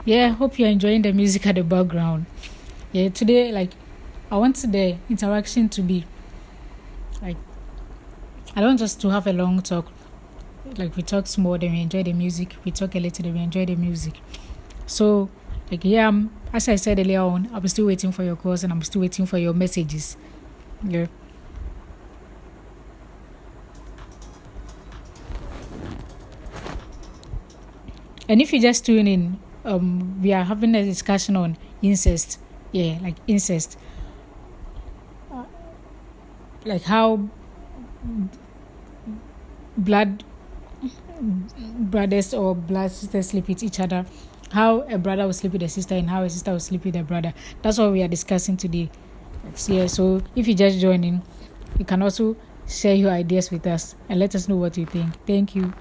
Yeah 0.05 0.29
hope 0.29 0.59
you're 0.59 0.69
enjoying 0.69 1.03
the 1.03 1.13
music 1.13 1.47
at 1.47 1.55
the 1.55 1.63
background 1.63 2.27
yeah 2.93 3.09
today 3.09 3.53
like 3.53 3.71
i 4.31 4.37
want 4.37 4.57
the 4.57 4.97
interaction 5.09 5.69
to 5.69 5.83
be 5.83 6.05
like 7.23 7.37
i 8.57 8.61
don't 8.61 8.79
just 8.79 9.01
to 9.01 9.11
have 9.11 9.27
a 9.27 9.33
long 9.33 9.61
talk 9.61 9.87
like 10.77 10.95
we 10.95 11.03
talk 11.03 11.27
small, 11.27 11.59
then 11.59 11.73
we 11.73 11.81
enjoy 11.81 12.03
the 12.03 12.13
music 12.13 12.57
we 12.65 12.71
talk 12.71 12.95
a 12.95 13.01
little 13.01 13.25
then 13.25 13.35
we 13.35 13.41
enjoy 13.41 13.67
the 13.67 13.75
music 13.77 14.21
so 14.87 15.31
Like 15.71 15.85
yeah, 15.85 16.09
I'm, 16.09 16.31
as 16.53 16.69
I 16.69 16.75
said 16.77 16.99
earlier 16.99 17.21
on, 17.21 17.49
I'm 17.53 17.67
still 17.69 17.87
waiting 17.87 18.11
for 18.11 18.25
your 18.25 18.37
calls 18.37 18.65
and 18.65 18.73
I'm 18.73 18.83
still 18.83 19.03
waiting 19.03 19.25
for 19.25 19.39
your 19.39 19.55
messages. 19.55 20.17
Yeah. 20.83 21.07
And 28.29 28.41
if 28.41 28.53
you 28.53 28.61
just 28.61 28.85
tune 28.87 29.07
in, 29.07 29.39
um, 29.65 30.21
we 30.23 30.33
are 30.33 30.45
having 30.45 30.75
a 30.75 30.85
discussion 30.85 31.37
on 31.37 31.57
incest. 31.83 32.39
Yeah, 32.73 32.99
like 33.03 33.17
incest. 33.27 33.77
like 36.65 36.83
how 36.83 37.29
blood 39.77 40.25
brothers 41.21 42.33
or 42.35 42.55
blood 42.55 42.91
sisters 42.91 43.29
sleep 43.29 43.49
with 43.49 43.63
each 43.63 43.81
other. 43.81 44.07
How 44.53 44.81
a 44.83 44.99
brother 44.99 45.27
will 45.27 45.33
sleep 45.33 45.53
with 45.53 45.63
a 45.63 45.69
sister 45.69 45.95
and 45.95 46.11
how 46.11 46.23
a 46.23 46.31
sister 46.31 46.53
will 46.53 46.61
sleep 46.61 46.85
with 46.85 46.97
a 46.97 47.03
brother. 47.03 47.33
That's 47.63 47.79
what 47.79 47.93
we 47.93 48.03
are 48.03 48.09
discussing 48.09 48.57
today. 48.57 48.91
Yeah, 49.69 49.87
so 49.87 50.23
if 50.37 50.49
you 50.49 50.55
just 50.55 50.81
join 50.81 51.05
in, 51.05 51.23
you 51.79 51.85
can 51.85 52.03
also 52.03 52.37
share 52.67 52.95
your 52.95 53.11
ideas 53.11 53.51
with 53.51 53.67
us 53.67 53.95
and 54.09 54.19
let 54.19 54.35
us 54.35 54.49
know 54.49 54.57
what 54.57 54.77
you 54.77 54.87
think. 54.87 55.15
Thank 55.27 55.55
you. 55.55 55.73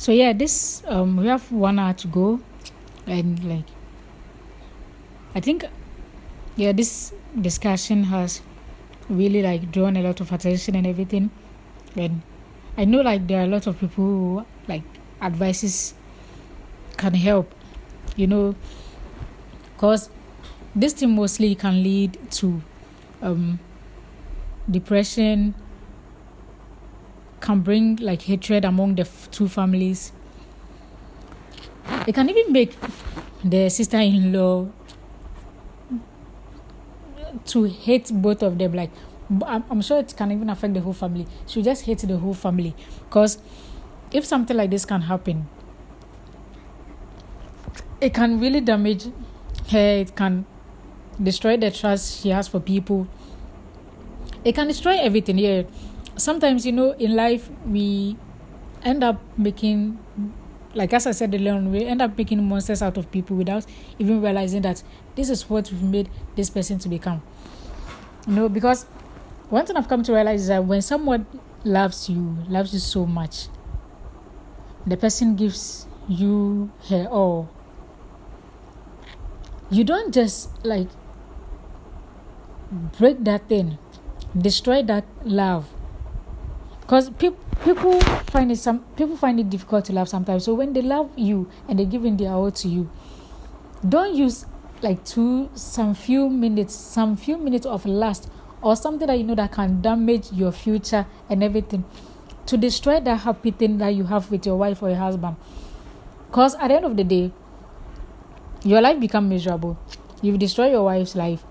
So 0.00 0.12
yeah 0.12 0.32
this 0.32 0.82
um 0.86 1.18
we 1.18 1.26
have 1.26 1.52
one 1.52 1.78
hour 1.78 1.92
to 1.92 2.08
go 2.08 2.40
and 3.06 3.44
like 3.44 3.66
i 5.34 5.40
think 5.40 5.62
yeah 6.56 6.72
this 6.72 7.12
discussion 7.38 8.04
has 8.04 8.40
really 9.10 9.42
like 9.42 9.70
drawn 9.70 9.98
a 9.98 10.00
lot 10.00 10.20
of 10.20 10.32
attention 10.32 10.74
and 10.74 10.86
everything. 10.86 11.30
And 11.96 12.22
i 12.78 12.86
know 12.86 13.02
like 13.02 13.26
there 13.26 13.40
are 13.40 13.44
a 13.44 13.46
lot 13.46 13.66
of 13.66 13.78
people 13.78 14.04
who 14.04 14.46
like 14.68 14.84
advices 15.20 15.92
can 16.96 17.12
help 17.12 17.54
you 18.16 18.26
know 18.26 18.54
because 19.74 20.08
this 20.74 20.94
thing 20.94 21.14
mostly 21.14 21.54
can 21.54 21.82
lead 21.82 22.16
to 22.40 22.62
um 23.20 23.58
depression 24.70 25.54
can 27.40 27.60
bring 27.60 27.96
like 27.96 28.22
hatred 28.22 28.64
among 28.64 28.94
the 28.94 29.02
f- 29.02 29.30
two 29.30 29.48
families. 29.48 30.12
It 32.06 32.14
can 32.14 32.28
even 32.28 32.52
make 32.52 32.76
the 33.44 33.68
sister 33.68 33.98
in 33.98 34.32
law 34.32 34.68
to 37.46 37.64
hate 37.64 38.10
both 38.12 38.42
of 38.42 38.58
them. 38.58 38.72
Like, 38.74 38.90
I'm 39.46 39.80
sure 39.80 39.98
it 39.98 40.14
can 40.16 40.32
even 40.32 40.50
affect 40.50 40.74
the 40.74 40.80
whole 40.80 40.92
family. 40.92 41.26
She 41.46 41.58
will 41.58 41.64
just 41.64 41.84
hate 41.84 41.98
the 41.98 42.16
whole 42.18 42.34
family. 42.34 42.74
Because 43.04 43.38
if 44.12 44.24
something 44.24 44.56
like 44.56 44.70
this 44.70 44.84
can 44.84 45.02
happen, 45.02 45.48
it 48.00 48.14
can 48.14 48.40
really 48.40 48.60
damage 48.60 49.06
her. 49.70 49.98
It 50.00 50.14
can 50.16 50.44
destroy 51.22 51.56
the 51.56 51.70
trust 51.70 52.22
she 52.22 52.30
has 52.30 52.48
for 52.48 52.60
people. 52.60 53.06
It 54.44 54.54
can 54.54 54.66
destroy 54.68 54.98
everything. 54.98 55.38
Yeah 55.38 55.62
sometimes 56.20 56.66
you 56.66 56.72
know 56.72 56.92
in 56.92 57.16
life 57.16 57.50
we 57.66 58.16
end 58.82 59.02
up 59.02 59.20
making 59.36 59.98
like 60.74 60.92
as 60.92 61.06
I 61.06 61.10
said 61.10 61.34
earlier 61.34 61.54
on, 61.54 61.72
we 61.72 61.84
end 61.84 62.00
up 62.00 62.16
making 62.16 62.46
monsters 62.48 62.82
out 62.82 62.96
of 62.96 63.10
people 63.10 63.36
without 63.36 63.66
even 63.98 64.22
realizing 64.22 64.62
that 64.62 64.82
this 65.16 65.28
is 65.28 65.48
what 65.50 65.70
we've 65.70 65.82
made 65.82 66.08
this 66.36 66.48
person 66.48 66.78
to 66.78 66.88
become. 66.88 67.22
You 68.26 68.34
know, 68.34 68.48
because 68.48 68.84
one 69.48 69.66
thing 69.66 69.76
I've 69.76 69.88
come 69.88 70.02
to 70.04 70.12
realize 70.12 70.42
is 70.42 70.48
that 70.48 70.64
when 70.64 70.82
someone 70.82 71.26
loves 71.64 72.08
you, 72.08 72.36
loves 72.48 72.72
you 72.72 72.78
so 72.78 73.04
much, 73.04 73.48
the 74.86 74.96
person 74.96 75.34
gives 75.34 75.86
you 76.08 76.70
her 76.88 77.06
all. 77.06 77.50
You 79.70 79.84
don't 79.84 80.14
just 80.14 80.64
like 80.64 80.88
break 82.96 83.24
that 83.24 83.48
thing, 83.48 83.78
destroy 84.36 84.82
that 84.84 85.04
love 85.24 85.66
because 86.90 87.08
pe- 87.10 87.30
people 87.62 88.00
find 88.32 88.50
it 88.50 88.56
some 88.56 88.80
people 88.96 89.16
find 89.16 89.38
it 89.38 89.48
difficult 89.48 89.84
to 89.84 89.92
love 89.92 90.08
sometimes. 90.08 90.44
So 90.44 90.54
when 90.54 90.72
they 90.72 90.82
love 90.82 91.08
you 91.16 91.48
and 91.68 91.78
they're 91.78 91.86
giving 91.86 92.16
their 92.16 92.32
all 92.32 92.50
to 92.50 92.68
you 92.68 92.90
don't 93.88 94.12
use 94.12 94.44
like 94.82 95.04
two 95.04 95.48
some 95.54 95.94
few 95.94 96.28
minutes 96.28 96.74
some 96.74 97.16
few 97.16 97.38
minutes 97.38 97.64
of 97.64 97.86
lust 97.86 98.28
or 98.60 98.74
something 98.74 99.06
that 99.06 99.16
you 99.16 99.22
know 99.22 99.36
that 99.36 99.52
can 99.52 99.80
damage 99.80 100.32
your 100.32 100.50
future 100.50 101.06
and 101.28 101.44
everything 101.44 101.84
to 102.46 102.56
destroy 102.56 102.98
that 102.98 103.20
happy 103.20 103.52
thing 103.52 103.78
that 103.78 103.90
you 103.90 104.02
have 104.02 104.28
with 104.28 104.44
your 104.44 104.56
wife 104.56 104.82
or 104.82 104.88
your 104.88 104.98
husband. 104.98 105.36
Because 106.26 106.56
at 106.56 106.68
the 106.68 106.74
end 106.74 106.84
of 106.84 106.96
the 106.96 107.04
day 107.04 107.30
your 108.64 108.80
life 108.80 108.98
become 108.98 109.28
miserable. 109.28 109.78
You've 110.22 110.40
destroyed 110.40 110.72
your 110.72 110.82
wife's 110.82 111.14
life. 111.14 111.44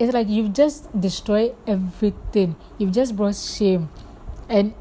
It's 0.00 0.12
like 0.12 0.28
you've 0.28 0.52
just 0.52 0.90
destroyed 1.00 1.54
everything. 1.64 2.56
You've 2.76 2.90
just 2.90 3.14
brought 3.14 3.36
shame, 3.36 3.88
and 4.48 4.74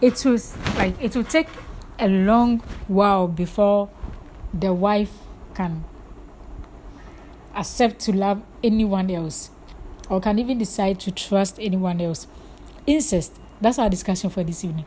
it 0.00 0.24
was 0.24 0.56
like 0.76 0.94
it 1.00 1.14
will 1.14 1.24
take 1.24 1.48
a 1.98 2.08
long 2.08 2.58
while 2.88 3.28
before 3.28 3.88
the 4.52 4.72
wife 4.72 5.12
can 5.54 5.84
accept 7.54 8.00
to 8.00 8.12
love 8.12 8.42
anyone 8.62 9.10
else 9.10 9.50
or 10.08 10.20
can 10.20 10.38
even 10.38 10.58
decide 10.58 10.98
to 11.00 11.10
trust 11.10 11.58
anyone 11.60 12.00
else. 12.00 12.26
Incest. 12.86 13.38
That's 13.60 13.78
our 13.78 13.88
discussion 13.88 14.30
for 14.30 14.42
this 14.42 14.64
evening. 14.64 14.84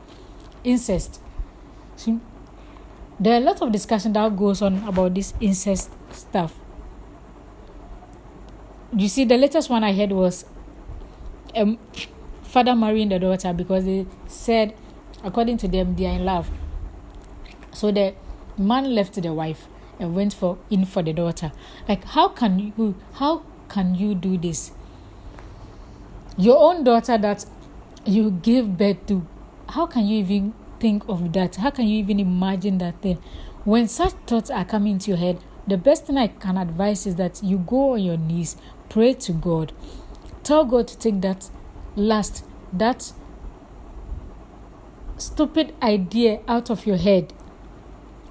Incest. 0.63 1.21
So, 1.95 2.19
there 3.19 3.33
are 3.33 3.37
a 3.37 3.45
lot 3.45 3.61
of 3.61 3.71
discussion 3.71 4.13
that 4.13 4.35
goes 4.35 4.61
on 4.61 4.83
about 4.87 5.13
this 5.13 5.33
incest 5.39 5.89
stuff. 6.11 6.53
You 8.95 9.07
see, 9.07 9.23
the 9.25 9.37
latest 9.37 9.69
one 9.69 9.83
I 9.83 9.93
heard 9.93 10.11
was 10.11 10.45
um, 11.55 11.79
father 12.55 12.73
marrying 12.73 13.09
the 13.09 13.19
daughter 13.19 13.51
because 13.51 13.83
they 13.83 14.05
said, 14.27 14.73
according 15.25 15.57
to 15.57 15.67
them, 15.67 15.93
they 15.97 16.05
are 16.05 16.13
in 16.13 16.23
love. 16.23 16.49
So 17.73 17.91
the 17.91 18.15
man 18.57 18.95
left 18.95 19.21
the 19.21 19.33
wife 19.33 19.67
and 19.99 20.15
went 20.15 20.33
for 20.33 20.57
in 20.69 20.85
for 20.85 21.03
the 21.03 21.11
daughter. 21.11 21.51
Like, 21.89 22.05
how 22.05 22.29
can 22.29 22.57
you? 22.77 22.95
How 23.15 23.43
can 23.67 23.93
you 23.95 24.15
do 24.15 24.37
this? 24.37 24.71
Your 26.37 26.57
own 26.57 26.85
daughter 26.85 27.17
that 27.17 27.45
you 28.05 28.31
give 28.31 28.77
birth 28.77 29.05
to. 29.07 29.27
How 29.67 29.85
can 29.85 30.05
you 30.05 30.19
even 30.19 30.53
think 30.79 31.09
of 31.09 31.33
that? 31.33 31.57
How 31.57 31.71
can 31.71 31.89
you 31.89 31.97
even 31.97 32.21
imagine 32.21 32.77
that 32.77 33.01
thing? 33.01 33.17
When 33.65 33.89
such 33.89 34.13
thoughts 34.27 34.49
are 34.49 34.63
coming 34.63 34.93
into 34.93 35.11
your 35.11 35.17
head, 35.17 35.43
the 35.67 35.77
best 35.77 36.05
thing 36.05 36.17
I 36.17 36.27
can 36.27 36.57
advise 36.57 37.05
is 37.05 37.15
that 37.17 37.43
you 37.43 37.57
go 37.57 37.95
on 37.95 38.03
your 38.03 38.15
knees, 38.15 38.55
pray 38.87 39.13
to 39.13 39.33
God, 39.33 39.73
tell 40.43 40.63
God 40.63 40.87
to 40.87 40.97
take 40.97 41.19
that 41.19 41.49
last, 41.95 42.43
that 42.73 43.11
stupid 45.17 45.73
idea 45.81 46.41
out 46.47 46.69
of 46.69 46.85
your 46.85 46.97
head. 46.97 47.33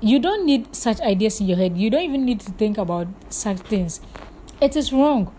You 0.00 0.18
don't 0.18 0.44
need 0.44 0.74
such 0.74 1.00
ideas 1.00 1.40
in 1.40 1.46
your 1.46 1.56
head. 1.56 1.78
You 1.78 1.88
don't 1.88 2.02
even 2.02 2.24
need 2.24 2.40
to 2.40 2.52
think 2.52 2.76
about 2.76 3.08
such 3.30 3.58
things. 3.58 4.00
It 4.60 4.76
is 4.76 4.92
wrong. 4.92 5.34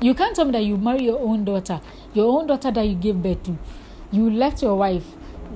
You 0.00 0.14
can't 0.14 0.36
tell 0.36 0.44
me 0.44 0.52
that 0.52 0.64
you 0.64 0.76
marry 0.76 1.04
your 1.04 1.18
own 1.18 1.44
daughter, 1.44 1.80
your 2.12 2.38
own 2.38 2.46
daughter 2.46 2.70
that 2.70 2.82
you 2.82 2.94
gave 2.94 3.22
birth 3.22 3.42
to. 3.44 3.56
You 4.12 4.30
left 4.30 4.62
your 4.62 4.76
wife, 4.76 5.04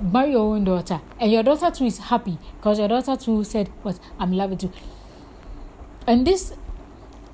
marry 0.00 0.32
your 0.32 0.54
own 0.54 0.64
daughter, 0.64 1.00
and 1.18 1.30
your 1.30 1.42
daughter 1.42 1.70
too 1.70 1.84
is 1.84 1.98
happy 1.98 2.38
because 2.56 2.78
your 2.78 2.88
daughter 2.88 3.16
too 3.16 3.44
said, 3.44 3.68
"What 3.82 4.00
I'm 4.18 4.32
loving 4.32 4.56
too." 4.56 4.70
And 6.06 6.26
this 6.26 6.54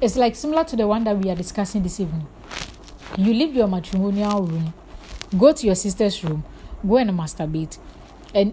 is 0.00 0.16
like 0.16 0.34
similar 0.34 0.64
to 0.64 0.76
the 0.76 0.86
one 0.86 1.04
that 1.04 1.16
we 1.16 1.30
are 1.30 1.36
discussing 1.36 1.84
this 1.84 2.00
evening. 2.00 2.26
You 3.16 3.32
leave 3.32 3.54
your 3.54 3.68
matrimonial 3.68 4.42
room, 4.42 4.74
go 5.38 5.52
to 5.52 5.66
your 5.66 5.74
sister's 5.74 6.22
room, 6.24 6.44
go 6.86 6.96
and 6.96 7.10
masturbate, 7.10 7.78
and 8.34 8.52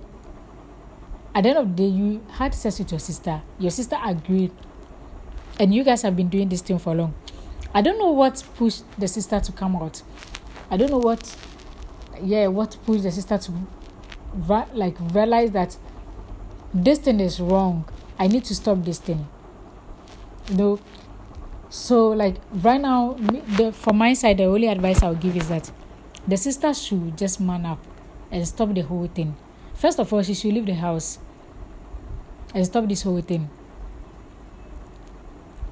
at 1.36 1.44
the 1.44 1.50
end 1.50 1.58
of 1.58 1.76
the 1.76 1.84
day, 1.84 1.90
you 1.90 2.24
had 2.30 2.54
sex 2.54 2.78
with 2.80 2.92
your 2.92 3.00
sister. 3.00 3.42
Your 3.58 3.72
sister 3.72 3.98
agreed, 4.04 4.52
and 5.60 5.74
you 5.74 5.84
guys 5.84 6.04
have 6.04 6.16
been 6.16 6.30
doing 6.30 6.48
this 6.48 6.62
thing 6.62 6.78
for 6.78 6.94
long. 6.94 7.14
I 7.74 7.82
don't 7.82 7.98
know 7.98 8.12
what 8.12 8.44
pushed 8.56 8.84
the 9.00 9.08
sister 9.08 9.40
to 9.40 9.52
come 9.52 9.76
out. 9.76 10.04
I 10.70 10.78
don't 10.78 10.92
know 10.92 11.00
what, 11.00 11.36
yeah, 12.22 12.48
what 12.48 12.78
pushed 12.86 13.04
the 13.04 13.12
sister 13.12 13.38
to 13.38 13.52
like 14.74 14.96
realize 15.00 15.52
that 15.52 15.76
this 16.74 17.00
thing 17.00 17.20
is 17.20 17.40
wrong. 17.40 17.86
I 18.20 18.28
need 18.28 18.46
to 18.46 18.56
stop 18.56 18.84
this 18.84 19.00
thing. 19.00 19.28
You 20.50 20.56
know, 20.56 20.80
so 21.74 22.10
like 22.10 22.36
right 22.52 22.80
now, 22.80 23.14
the, 23.58 23.72
from 23.74 23.98
my 23.98 24.14
side, 24.14 24.38
the 24.38 24.44
only 24.44 24.68
advice 24.68 25.02
I'll 25.02 25.16
give 25.16 25.36
is 25.36 25.50
that 25.50 25.72
the 26.28 26.38
sister 26.38 26.72
should 26.72 27.18
just 27.18 27.42
man 27.42 27.66
up 27.66 27.80
and 28.30 28.48
stop 28.48 28.76
the 28.76 28.82
whole 28.82 29.08
thing. 29.08 29.36
First 29.74 30.00
of 30.00 30.14
all, 30.14 30.22
she 30.22 30.36
should 30.36 30.54
leave 30.54 30.68
the 30.68 30.76
house 30.76 31.18
and 32.54 32.64
stop 32.64 32.88
this 32.88 33.02
whole 33.02 33.22
thing 33.22 33.50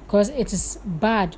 because 0.04 0.30
it 0.30 0.52
is 0.52 0.80
bad 0.84 1.36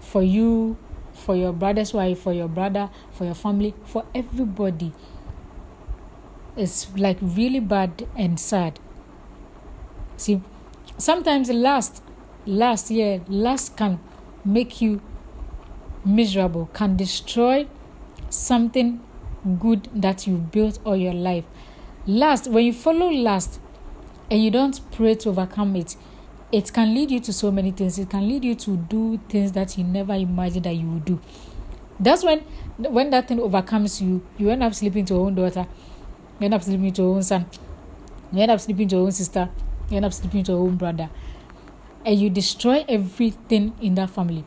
for 0.00 0.24
you, 0.24 0.76
for 1.12 1.36
your 1.36 1.52
brother's 1.52 1.94
wife, 1.94 2.18
for 2.18 2.32
your 2.32 2.48
brother, 2.48 2.90
for 3.12 3.26
your 3.26 3.36
family, 3.36 3.76
for 3.84 4.04
everybody. 4.12 4.92
It's 6.56 6.88
like 6.96 7.18
really 7.22 7.60
bad 7.60 8.08
and 8.16 8.40
sad. 8.40 8.80
See, 10.16 10.42
sometimes 10.98 11.46
the 11.46 11.54
last, 11.54 12.02
last 12.46 12.90
year, 12.90 13.22
last 13.28 13.76
can 13.76 14.00
make 14.44 14.80
you 14.80 15.00
miserable, 16.04 16.70
can 16.72 16.96
destroy 16.96 17.66
something 18.28 19.00
good 19.58 19.88
that 19.94 20.26
you've 20.26 20.50
built 20.50 20.78
all 20.84 20.96
your 20.96 21.14
life. 21.14 21.44
Last, 22.06 22.48
when 22.48 22.64
you 22.64 22.72
follow 22.72 23.10
last 23.10 23.60
and 24.30 24.42
you 24.42 24.50
don't 24.50 24.80
pray 24.92 25.14
to 25.16 25.30
overcome 25.30 25.76
it, 25.76 25.96
it 26.52 26.72
can 26.72 26.94
lead 26.94 27.10
you 27.10 27.20
to 27.20 27.32
so 27.32 27.50
many 27.50 27.70
things. 27.70 27.98
It 27.98 28.10
can 28.10 28.28
lead 28.28 28.44
you 28.44 28.54
to 28.56 28.76
do 28.76 29.20
things 29.28 29.52
that 29.52 29.78
you 29.78 29.84
never 29.84 30.14
imagined 30.14 30.64
that 30.64 30.74
you 30.74 30.88
would 30.88 31.04
do. 31.04 31.20
That's 31.98 32.24
when 32.24 32.40
when 32.78 33.10
that 33.10 33.28
thing 33.28 33.40
overcomes 33.40 34.00
you, 34.00 34.26
you 34.38 34.50
end 34.50 34.62
up 34.62 34.74
sleeping 34.74 35.04
to 35.06 35.14
your 35.14 35.26
own 35.26 35.34
daughter, 35.34 35.66
you 36.38 36.44
end 36.46 36.54
up 36.54 36.62
sleeping 36.62 36.92
to 36.94 37.02
your 37.02 37.14
own 37.14 37.22
son, 37.22 37.46
you 38.32 38.40
end 38.40 38.50
up 38.50 38.60
sleeping 38.60 38.88
to 38.88 38.96
your 38.96 39.04
own 39.04 39.12
sister, 39.12 39.50
you 39.90 39.96
end 39.96 40.06
up 40.06 40.12
sleeping 40.12 40.42
to 40.44 40.52
your 40.52 40.62
own 40.62 40.76
brother. 40.76 41.10
And 42.04 42.18
you 42.18 42.30
destroy 42.30 42.84
everything 42.88 43.74
in 43.80 43.94
that 43.96 44.10
family. 44.10 44.44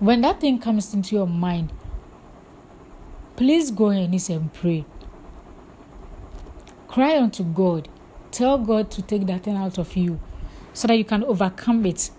When 0.00 0.22
that 0.22 0.40
thing 0.40 0.58
comes 0.58 0.92
into 0.92 1.14
your 1.14 1.26
mind, 1.26 1.72
please 3.36 3.70
go 3.70 3.90
and 3.90 4.30
and 4.30 4.52
pray. 4.52 4.84
Cry 6.88 7.18
unto 7.18 7.44
God. 7.44 7.88
Tell 8.30 8.58
God 8.58 8.90
to 8.92 9.02
take 9.02 9.26
that 9.26 9.44
thing 9.44 9.56
out 9.56 9.78
of 9.78 9.96
you 9.96 10.18
so 10.72 10.88
that 10.88 10.96
you 10.96 11.04
can 11.04 11.22
overcome 11.24 11.84
it. 11.86 12.10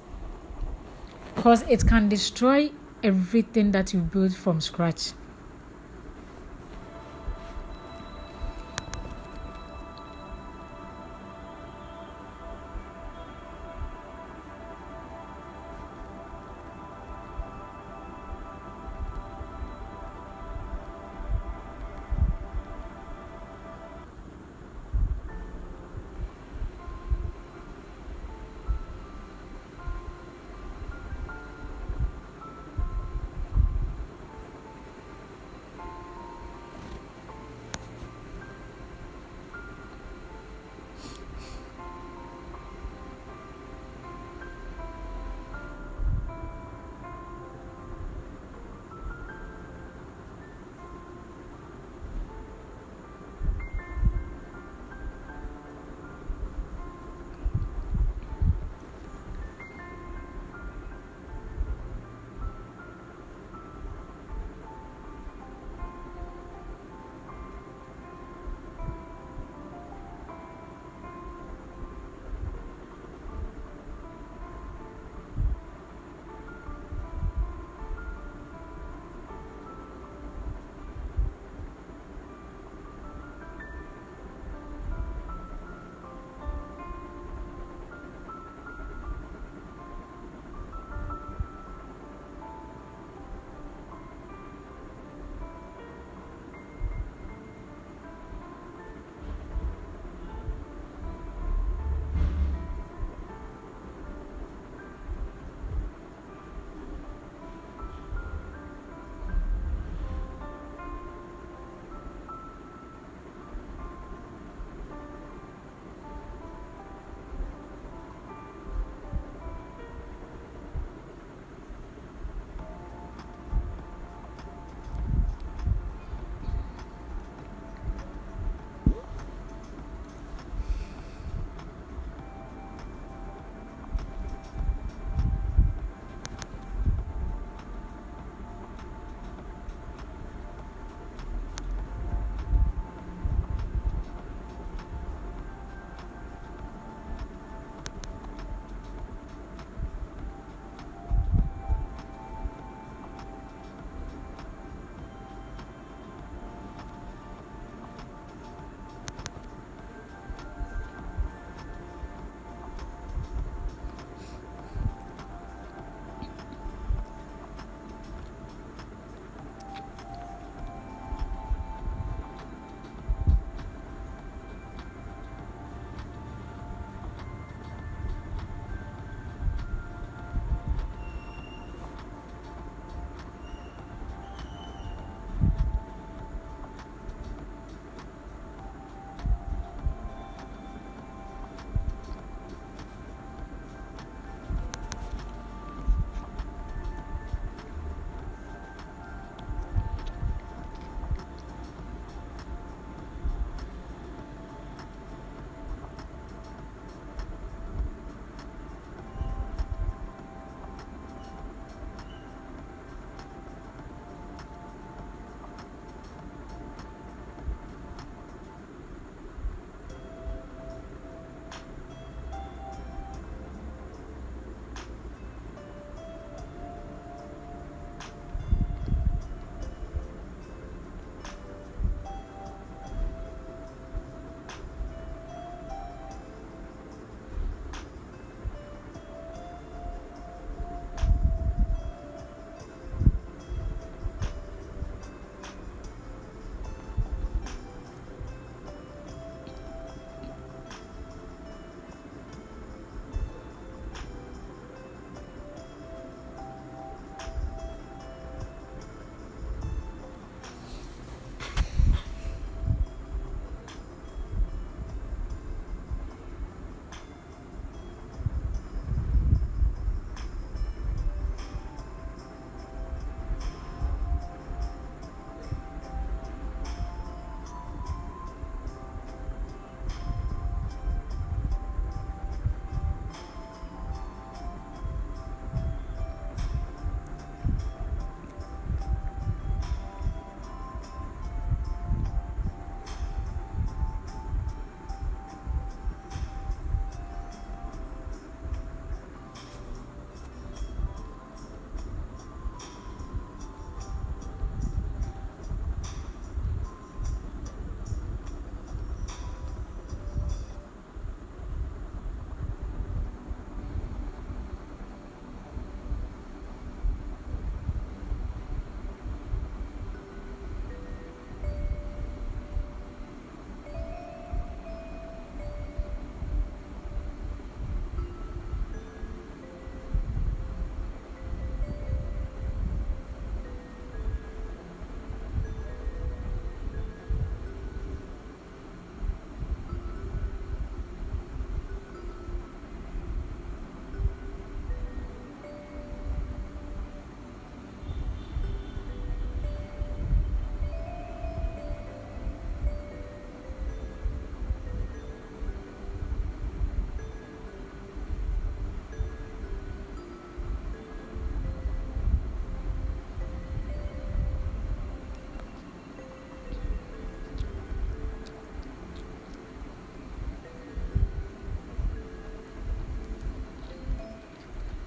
Because 1.36 1.64
it 1.64 1.88
can 1.88 2.08
destroy 2.10 2.72
everything 3.04 3.72
that 3.72 3.94
you 3.94 4.00
built 4.00 4.34
from 4.34 4.62
scratch. 4.62 5.12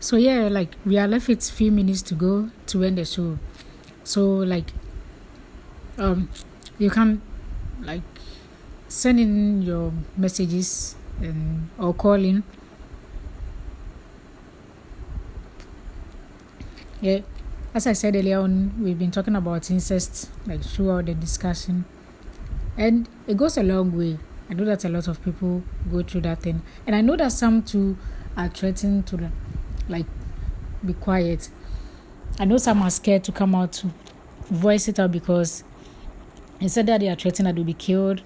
So 0.04 0.16
yeah 0.16 0.48
like 0.48 0.68
we 0.84 0.98
are 0.98 1.08
left 1.08 1.28
with 1.28 1.42
few 1.48 1.72
minutes 1.72 2.02
to 2.02 2.14
go 2.14 2.50
to 2.66 2.84
end 2.84 2.98
the 2.98 3.06
show. 3.06 3.38
So 4.04 4.36
like 4.44 4.66
um 5.96 6.28
you 6.78 6.90
can 6.90 7.22
like 7.80 8.02
send 8.86 9.18
in 9.18 9.62
your 9.62 9.94
messages 10.18 10.94
and 11.22 11.70
or 11.78 11.94
call 11.94 12.22
in. 12.22 12.42
Yeah 17.00 17.20
as 17.72 17.86
i 17.86 17.94
said 17.94 18.14
earlier 18.14 18.40
on 18.40 18.74
we've 18.84 18.98
been 18.98 19.10
talking 19.10 19.34
about 19.34 19.70
incest 19.70 20.30
like 20.46 20.62
throughout 20.62 21.06
the 21.06 21.14
discussion. 21.14 21.86
And 22.76 23.08
it 23.26 23.38
goes 23.38 23.56
a 23.56 23.62
long 23.62 23.96
way. 23.96 24.18
I 24.50 24.52
know 24.52 24.66
that 24.66 24.84
a 24.84 24.90
lot 24.90 25.08
of 25.08 25.24
people 25.24 25.62
go 25.90 26.02
through 26.02 26.20
that 26.22 26.42
thing. 26.42 26.60
And 26.86 26.94
i 26.94 27.00
know 27.00 27.16
that 27.16 27.32
some 27.32 27.62
too 27.62 27.96
are 28.36 28.48
threatened 28.48 29.06
to 29.06 29.16
like 29.88 30.06
be 30.84 30.92
quiet. 30.94 31.50
I 32.38 32.44
know 32.44 32.56
some 32.58 32.82
are 32.82 32.90
scared 32.90 33.24
to 33.24 33.32
come 33.32 33.54
out 33.54 33.72
to 33.74 33.90
voice 34.46 34.88
it 34.88 34.98
out 34.98 35.12
because 35.12 35.64
instead 36.60 36.86
that 36.86 37.00
they 37.00 37.08
are 37.08 37.14
threatened 37.14 37.46
that 37.46 37.54
they'll 37.54 37.64
be 37.64 37.74
killed 37.74 38.22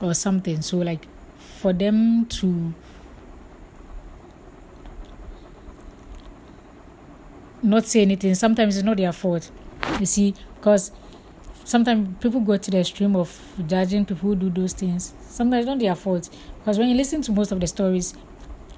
or 0.00 0.14
something. 0.14 0.62
So 0.62 0.78
like 0.78 1.06
for 1.38 1.72
them 1.72 2.26
to 2.26 2.74
not 7.62 7.86
say 7.86 8.02
anything, 8.02 8.34
sometimes 8.34 8.76
it's 8.76 8.84
not 8.84 8.96
their 8.96 9.12
fault. 9.12 9.50
You 9.98 10.06
see, 10.06 10.34
because 10.56 10.92
sometimes 11.64 12.16
people 12.20 12.40
go 12.40 12.56
to 12.56 12.70
the 12.70 12.78
extreme 12.78 13.16
of 13.16 13.40
judging 13.66 14.04
people 14.04 14.28
who 14.30 14.36
do 14.36 14.50
those 14.50 14.72
things. 14.72 15.14
Sometimes 15.22 15.64
it's 15.64 15.68
not 15.68 15.78
their 15.78 15.94
fault. 15.94 16.28
Because 16.58 16.78
when 16.78 16.88
you 16.88 16.96
listen 16.96 17.22
to 17.22 17.32
most 17.32 17.52
of 17.52 17.60
the 17.60 17.66
stories, 17.66 18.14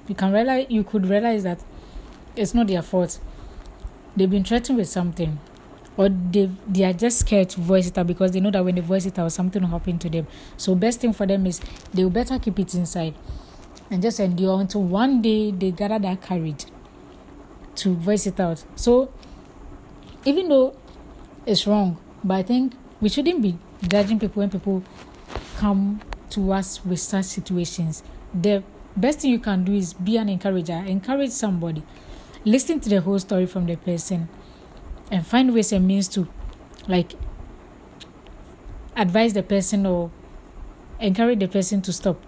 you 0.07 0.15
can 0.15 0.31
realize 0.31 0.67
you 0.69 0.83
could 0.83 1.05
realize 1.05 1.43
that 1.43 1.59
it's 2.35 2.53
not 2.53 2.67
their 2.67 2.81
fault. 2.81 3.19
They've 4.15 4.29
been 4.29 4.43
threatened 4.43 4.77
with 4.77 4.89
something, 4.89 5.39
or 5.97 6.09
they 6.09 6.49
they 6.67 6.83
are 6.83 6.93
just 6.93 7.19
scared 7.19 7.49
to 7.51 7.61
voice 7.61 7.87
it 7.87 7.97
out 7.97 8.07
because 8.07 8.31
they 8.31 8.39
know 8.39 8.51
that 8.51 8.63
when 8.63 8.75
they 8.75 8.81
voice 8.81 9.05
it 9.05 9.17
out, 9.19 9.31
something 9.31 9.61
will 9.61 9.69
happen 9.69 9.99
to 9.99 10.09
them. 10.09 10.27
So 10.57 10.75
best 10.75 10.99
thing 11.01 11.13
for 11.13 11.25
them 11.25 11.45
is 11.45 11.61
they 11.93 12.03
will 12.03 12.11
better 12.11 12.39
keep 12.39 12.59
it 12.59 12.73
inside 12.75 13.15
and 13.91 14.01
just 14.01 14.19
endure 14.19 14.59
until 14.59 14.83
one 14.83 15.21
day 15.21 15.51
they 15.51 15.71
gather 15.71 15.99
that 15.99 16.21
courage 16.21 16.65
to 17.75 17.95
voice 17.95 18.27
it 18.27 18.39
out. 18.39 18.63
So 18.75 19.11
even 20.25 20.49
though 20.49 20.75
it's 21.45 21.65
wrong, 21.65 21.97
but 22.23 22.35
I 22.35 22.43
think 22.43 22.73
we 23.01 23.09
shouldn't 23.09 23.41
be 23.41 23.57
judging 23.87 24.19
people 24.19 24.41
when 24.41 24.49
people 24.49 24.83
come 25.57 26.01
to 26.31 26.51
us 26.51 26.83
with 26.85 26.99
such 26.99 27.25
situations. 27.25 28.03
The 28.33 28.63
best 28.95 29.19
thing 29.19 29.31
you 29.31 29.39
can 29.39 29.63
do 29.63 29.73
is 29.73 29.93
be 29.93 30.17
an 30.17 30.29
encourager. 30.29 30.73
Encourage 30.73 31.31
somebody 31.31 31.83
listen 32.45 32.79
to 32.79 32.89
the 32.89 33.01
whole 33.01 33.19
story 33.19 33.45
from 33.45 33.65
the 33.65 33.75
person 33.75 34.29
and 35.11 35.25
find 35.25 35.53
ways 35.53 35.71
and 35.71 35.87
means 35.87 36.07
to 36.07 36.27
like 36.87 37.13
advise 38.95 39.33
the 39.33 39.43
person 39.43 39.85
or 39.85 40.11
encourage 40.99 41.39
the 41.39 41.47
person 41.47 41.81
to 41.81 41.93
stop. 41.93 42.21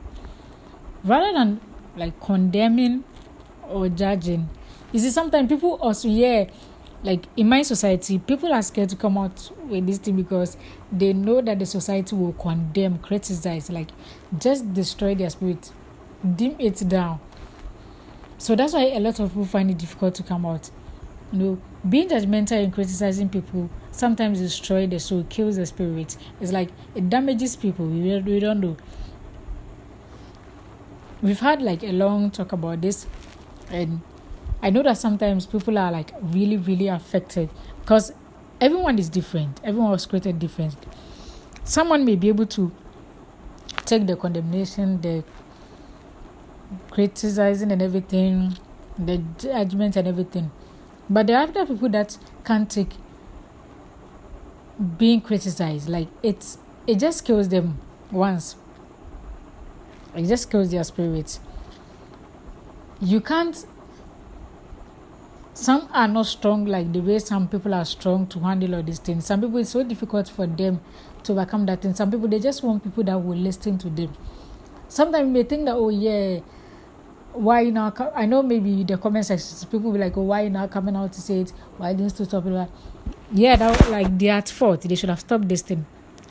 Rather 1.03 1.33
than 1.33 1.59
like 1.95 2.19
condemning 2.21 3.03
or 3.67 3.89
judging 3.89 4.49
you 4.91 4.99
see 4.99 5.09
sometimes 5.09 5.49
people 5.49 5.73
also 5.81 6.07
yeah 6.07 6.45
like 7.03 7.25
in 7.35 7.47
my 7.49 7.61
society 7.61 8.19
people 8.19 8.53
are 8.53 8.61
scared 8.61 8.89
to 8.89 8.95
come 8.95 9.17
out 9.17 9.51
with 9.67 9.85
this 9.87 9.97
thing 9.97 10.15
because 10.15 10.57
they 10.91 11.13
know 11.13 11.41
that 11.41 11.57
the 11.59 11.65
society 11.65 12.15
will 12.15 12.33
condemn 12.33 12.97
criticize 12.99 13.69
like 13.69 13.89
just 14.37 14.73
destroy 14.73 15.15
their 15.15 15.29
spirit 15.29 15.71
dim 16.35 16.55
it 16.59 16.87
down 16.87 17.19
so 18.41 18.55
that's 18.55 18.73
why 18.73 18.85
a 18.85 18.99
lot 18.99 19.19
of 19.19 19.29
people 19.29 19.45
find 19.45 19.69
it 19.69 19.77
difficult 19.77 20.15
to 20.15 20.23
come 20.23 20.47
out. 20.47 20.71
You 21.31 21.37
know, 21.37 21.61
being 21.87 22.09
judgmental 22.09 22.63
and 22.63 22.73
criticizing 22.73 23.29
people 23.29 23.69
sometimes 23.91 24.39
destroys 24.39 24.89
the 24.89 24.99
soul, 24.99 25.23
kills 25.29 25.57
the 25.57 25.65
spirit. 25.67 26.17
It's 26.39 26.51
like 26.51 26.69
it 26.95 27.07
damages 27.07 27.55
people. 27.55 27.85
We, 27.85 28.19
we 28.19 28.39
don't 28.39 28.59
know. 28.59 28.77
We've 31.21 31.39
had 31.39 31.61
like 31.61 31.83
a 31.83 31.91
long 31.91 32.31
talk 32.31 32.51
about 32.51 32.81
this, 32.81 33.05
and 33.69 34.01
I 34.63 34.71
know 34.71 34.81
that 34.81 34.97
sometimes 34.97 35.45
people 35.45 35.77
are 35.77 35.91
like 35.91 36.11
really, 36.19 36.57
really 36.57 36.87
affected 36.87 37.47
because 37.81 38.11
everyone 38.59 38.97
is 38.97 39.07
different. 39.07 39.61
Everyone 39.63 39.91
was 39.91 40.07
created 40.07 40.39
different. 40.39 40.75
Someone 41.63 42.05
may 42.05 42.15
be 42.15 42.29
able 42.29 42.47
to 42.47 42.71
take 43.85 44.07
the 44.07 44.15
condemnation, 44.15 44.99
the 45.01 45.23
criticizing 46.89 47.71
and 47.71 47.81
everything, 47.81 48.57
the 48.97 49.17
judgment 49.37 49.95
and 49.95 50.07
everything. 50.07 50.51
But 51.09 51.27
there 51.27 51.37
are 51.37 51.43
other 51.43 51.65
people 51.65 51.89
that 51.89 52.17
can't 52.45 52.69
take 52.69 52.91
being 54.97 55.21
criticized. 55.21 55.89
Like 55.89 56.07
it's 56.23 56.57
it 56.87 56.99
just 56.99 57.25
kills 57.25 57.49
them 57.49 57.79
once. 58.11 58.55
It 60.15 60.25
just 60.27 60.49
kills 60.49 60.71
their 60.71 60.83
spirit. 60.83 61.39
You 62.99 63.21
can't 63.21 63.65
some 65.53 65.89
are 65.93 66.07
not 66.07 66.25
strong 66.25 66.65
like 66.65 66.91
the 66.93 67.01
way 67.01 67.19
some 67.19 67.47
people 67.47 67.73
are 67.73 67.85
strong 67.85 68.25
to 68.27 68.39
handle 68.39 68.75
all 68.75 68.83
these 68.83 68.99
things. 68.99 69.25
Some 69.25 69.41
people 69.41 69.57
it's 69.57 69.69
so 69.69 69.83
difficult 69.83 70.29
for 70.29 70.47
them 70.47 70.79
to 71.23 71.33
overcome 71.33 71.65
that 71.67 71.81
thing. 71.81 71.93
Some 71.93 72.09
people 72.09 72.27
they 72.27 72.39
just 72.39 72.63
want 72.63 72.83
people 72.83 73.03
that 73.03 73.19
will 73.19 73.37
listen 73.37 73.77
to 73.79 73.89
them. 73.89 74.13
Sometimes 74.87 75.33
they 75.33 75.43
think 75.43 75.65
that 75.65 75.75
oh 75.75 75.89
yeah 75.89 76.39
why 77.33 77.63
now? 77.69 77.93
I 78.15 78.25
know 78.25 78.43
maybe 78.43 78.83
the 78.83 78.97
comment 78.97 79.25
section 79.25 79.67
people 79.69 79.91
be 79.91 79.99
like, 79.99 80.15
"Oh, 80.17 80.23
why 80.23 80.47
now 80.47 80.67
coming 80.67 80.95
out 80.95 81.13
to 81.13 81.21
say 81.21 81.41
it? 81.41 81.51
Why 81.77 81.93
didn't 81.93 82.17
you 82.19 82.25
stop 82.25 82.45
it?" 82.45 82.69
Yeah, 83.33 83.55
that 83.55 83.89
like 83.89 84.17
they 84.17 84.29
are 84.29 84.37
at 84.37 84.49
fault. 84.49 84.81
They 84.81 84.95
should 84.95 85.09
have 85.09 85.19
stopped 85.19 85.47
this 85.47 85.61
thing. 85.61 85.85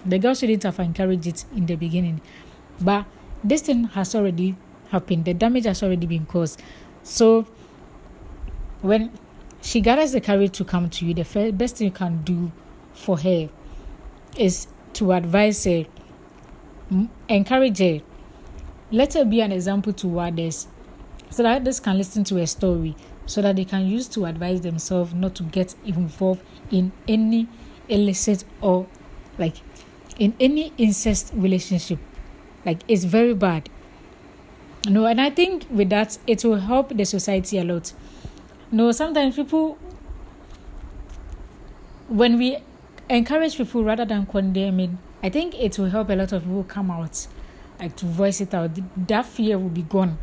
The 0.04 0.18
girl 0.18 0.34
shouldn't 0.34 0.62
have 0.62 0.78
encouraged 0.78 1.26
it 1.26 1.44
in 1.54 1.66
the 1.66 1.76
beginning, 1.76 2.20
but 2.80 3.06
this 3.42 3.62
thing 3.62 3.84
has 3.84 4.14
already 4.14 4.56
happened. 4.90 5.24
The 5.24 5.34
damage 5.34 5.64
has 5.64 5.82
already 5.82 6.06
been 6.06 6.26
caused. 6.26 6.62
So 7.02 7.46
when 8.82 9.10
she 9.62 9.80
gathers 9.80 10.12
the 10.12 10.20
courage 10.20 10.52
to 10.52 10.64
come 10.64 10.90
to 10.90 11.06
you, 11.06 11.14
the 11.14 11.24
first, 11.24 11.56
best 11.56 11.76
thing 11.76 11.86
you 11.86 11.92
can 11.92 12.22
do 12.22 12.52
for 12.92 13.18
her 13.18 13.48
is 14.36 14.68
to 14.94 15.12
advise 15.12 15.64
her, 15.64 15.84
encourage 17.28 17.78
her, 17.78 18.00
let 18.90 19.14
her 19.14 19.24
be 19.24 19.40
an 19.40 19.52
example 19.52 19.92
to 19.92 20.18
others 20.18 20.66
so 21.30 21.42
that 21.42 21.62
others 21.62 21.80
can 21.80 21.96
listen 21.96 22.24
to 22.24 22.38
a 22.38 22.46
story 22.46 22.96
so 23.26 23.40
that 23.40 23.54
they 23.56 23.64
can 23.64 23.86
use 23.86 24.08
to 24.08 24.26
advise 24.26 24.60
themselves 24.62 25.14
not 25.14 25.34
to 25.36 25.44
get 25.44 25.74
involved 25.84 26.42
in 26.70 26.90
any 27.06 27.46
illicit 27.88 28.44
or 28.60 28.86
like 29.38 29.54
in 30.18 30.34
any 30.40 30.72
incest 30.76 31.32
relationship. 31.34 31.98
Like 32.66 32.80
it's 32.88 33.04
very 33.04 33.34
bad. 33.34 33.68
No 34.88 35.06
and 35.06 35.20
i 35.20 35.30
think 35.30 35.66
with 35.70 35.90
that 35.90 36.18
it 36.26 36.44
will 36.44 36.56
help 36.56 36.96
the 36.96 37.04
society 37.04 37.58
a 37.58 37.64
lot. 37.64 37.92
No 38.72 38.90
sometimes 38.92 39.36
people 39.36 39.78
when 42.08 42.38
we 42.38 42.58
encourage 43.08 43.56
people 43.56 43.84
rather 43.84 44.04
than 44.04 44.26
condemning 44.26 44.98
i 45.22 45.28
think 45.28 45.54
it 45.54 45.78
will 45.78 45.90
help 45.90 46.08
a 46.10 46.14
lot 46.14 46.32
of 46.32 46.42
people 46.42 46.64
come 46.64 46.90
out 46.90 47.26
like 47.78 47.94
to 47.96 48.06
voice 48.06 48.40
it 48.40 48.52
out. 48.54 48.70
That 49.08 49.26
fear 49.26 49.58
will 49.58 49.68
be 49.68 49.82
gone 49.82 50.18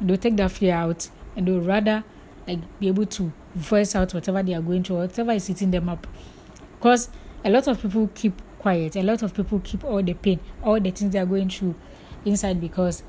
they'll 0.00 0.16
take 0.16 0.36
that 0.36 0.50
fear 0.50 0.74
out 0.74 1.08
and 1.36 1.46
they'll 1.46 1.60
rather 1.60 2.04
like 2.46 2.60
be 2.78 2.88
able 2.88 3.06
to 3.06 3.32
voice 3.54 3.94
out 3.94 4.14
whatever 4.14 4.42
they 4.42 4.54
are 4.54 4.62
going 4.62 4.84
through, 4.84 4.96
whatever 4.96 5.32
is 5.32 5.48
eating 5.50 5.70
them 5.70 5.88
up. 5.88 6.06
Because 6.78 7.08
a 7.44 7.50
lot 7.50 7.66
of 7.66 7.80
people 7.80 8.10
keep 8.14 8.40
quiet, 8.58 8.96
a 8.96 9.02
lot 9.02 9.22
of 9.22 9.34
people 9.34 9.60
keep 9.60 9.84
all 9.84 10.02
the 10.02 10.14
pain, 10.14 10.40
all 10.62 10.80
the 10.80 10.90
things 10.90 11.12
they 11.12 11.18
are 11.18 11.26
going 11.26 11.48
through 11.48 11.74
inside 12.24 12.60
because 12.60 13.02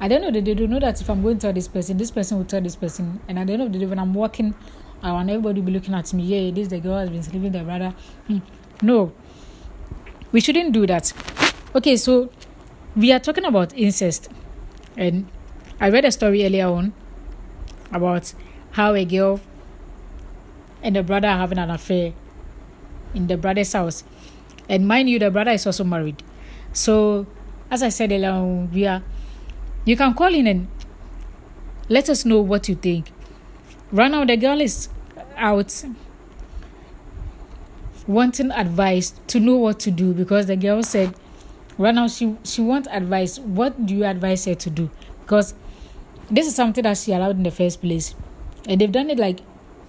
I 0.00 0.08
don't 0.08 0.22
know 0.22 0.30
they 0.30 0.54
don't 0.54 0.70
know 0.70 0.80
that 0.80 1.00
if 1.00 1.08
I'm 1.08 1.22
going 1.22 1.38
to 1.38 1.42
tell 1.42 1.52
this 1.52 1.68
person, 1.68 1.96
this 1.96 2.10
person 2.10 2.38
will 2.38 2.44
tell 2.44 2.60
this 2.60 2.76
person, 2.76 3.20
and 3.28 3.38
at 3.38 3.46
the 3.46 3.52
end 3.52 3.62
of 3.62 3.72
the 3.72 3.78
day, 3.78 3.86
when 3.86 3.98
I'm 3.98 4.12
walking 4.12 4.54
around, 5.02 5.30
everybody 5.30 5.60
will 5.60 5.66
be 5.66 5.72
looking 5.72 5.94
at 5.94 6.12
me. 6.12 6.24
Yeah, 6.24 6.50
this 6.50 6.68
the 6.68 6.80
girl 6.80 6.98
has 6.98 7.10
been 7.10 7.22
sleeping 7.22 7.52
the 7.52 7.62
brother. 7.62 7.94
Hmm. 8.26 8.38
No, 8.82 9.12
we 10.32 10.40
shouldn't 10.40 10.72
do 10.72 10.86
that. 10.86 11.12
Okay, 11.74 11.96
so 11.96 12.30
we 12.96 13.12
are 13.12 13.20
talking 13.20 13.44
about 13.44 13.72
incest, 13.74 14.30
and 14.96 15.26
I 15.84 15.90
read 15.90 16.06
a 16.06 16.10
story 16.10 16.46
earlier 16.46 16.66
on 16.66 16.94
about 17.92 18.32
how 18.70 18.94
a 18.94 19.04
girl 19.04 19.38
and 20.82 20.96
the 20.96 21.02
brother 21.02 21.28
are 21.28 21.36
having 21.36 21.58
an 21.58 21.68
affair 21.68 22.14
in 23.12 23.26
the 23.26 23.36
brother's 23.36 23.70
house. 23.74 24.02
And 24.66 24.88
mind 24.88 25.10
you, 25.10 25.18
the 25.18 25.30
brother 25.30 25.50
is 25.50 25.66
also 25.66 25.84
married. 25.84 26.22
So, 26.72 27.26
as 27.70 27.82
I 27.82 27.90
said 27.90 28.12
earlier 28.12 28.30
on, 28.30 28.72
we 28.72 28.86
are, 28.86 29.02
you 29.84 29.94
can 29.94 30.14
call 30.14 30.34
in 30.34 30.46
and 30.46 30.68
let 31.90 32.08
us 32.08 32.24
know 32.24 32.40
what 32.40 32.66
you 32.66 32.76
think. 32.76 33.12
Right 33.92 34.10
now, 34.10 34.24
the 34.24 34.38
girl 34.38 34.62
is 34.62 34.88
out 35.36 35.84
wanting 38.06 38.50
advice 38.52 39.12
to 39.26 39.38
know 39.38 39.56
what 39.56 39.80
to 39.80 39.90
do 39.90 40.14
because 40.14 40.46
the 40.46 40.56
girl 40.56 40.82
said, 40.82 41.14
right 41.76 41.94
now 41.94 42.08
she 42.08 42.38
she 42.42 42.62
wants 42.62 42.88
advice. 42.90 43.38
What 43.38 43.84
do 43.84 43.94
you 43.94 44.06
advise 44.06 44.46
her 44.46 44.54
to 44.54 44.70
do? 44.70 44.88
Because 45.20 45.52
this 46.34 46.46
is 46.46 46.54
something 46.54 46.82
that 46.82 46.98
she 46.98 47.12
allowed 47.12 47.36
in 47.36 47.42
the 47.42 47.50
first 47.50 47.80
place. 47.80 48.14
And 48.68 48.80
they've 48.80 48.90
done 48.90 49.10
it 49.10 49.18
like 49.18 49.40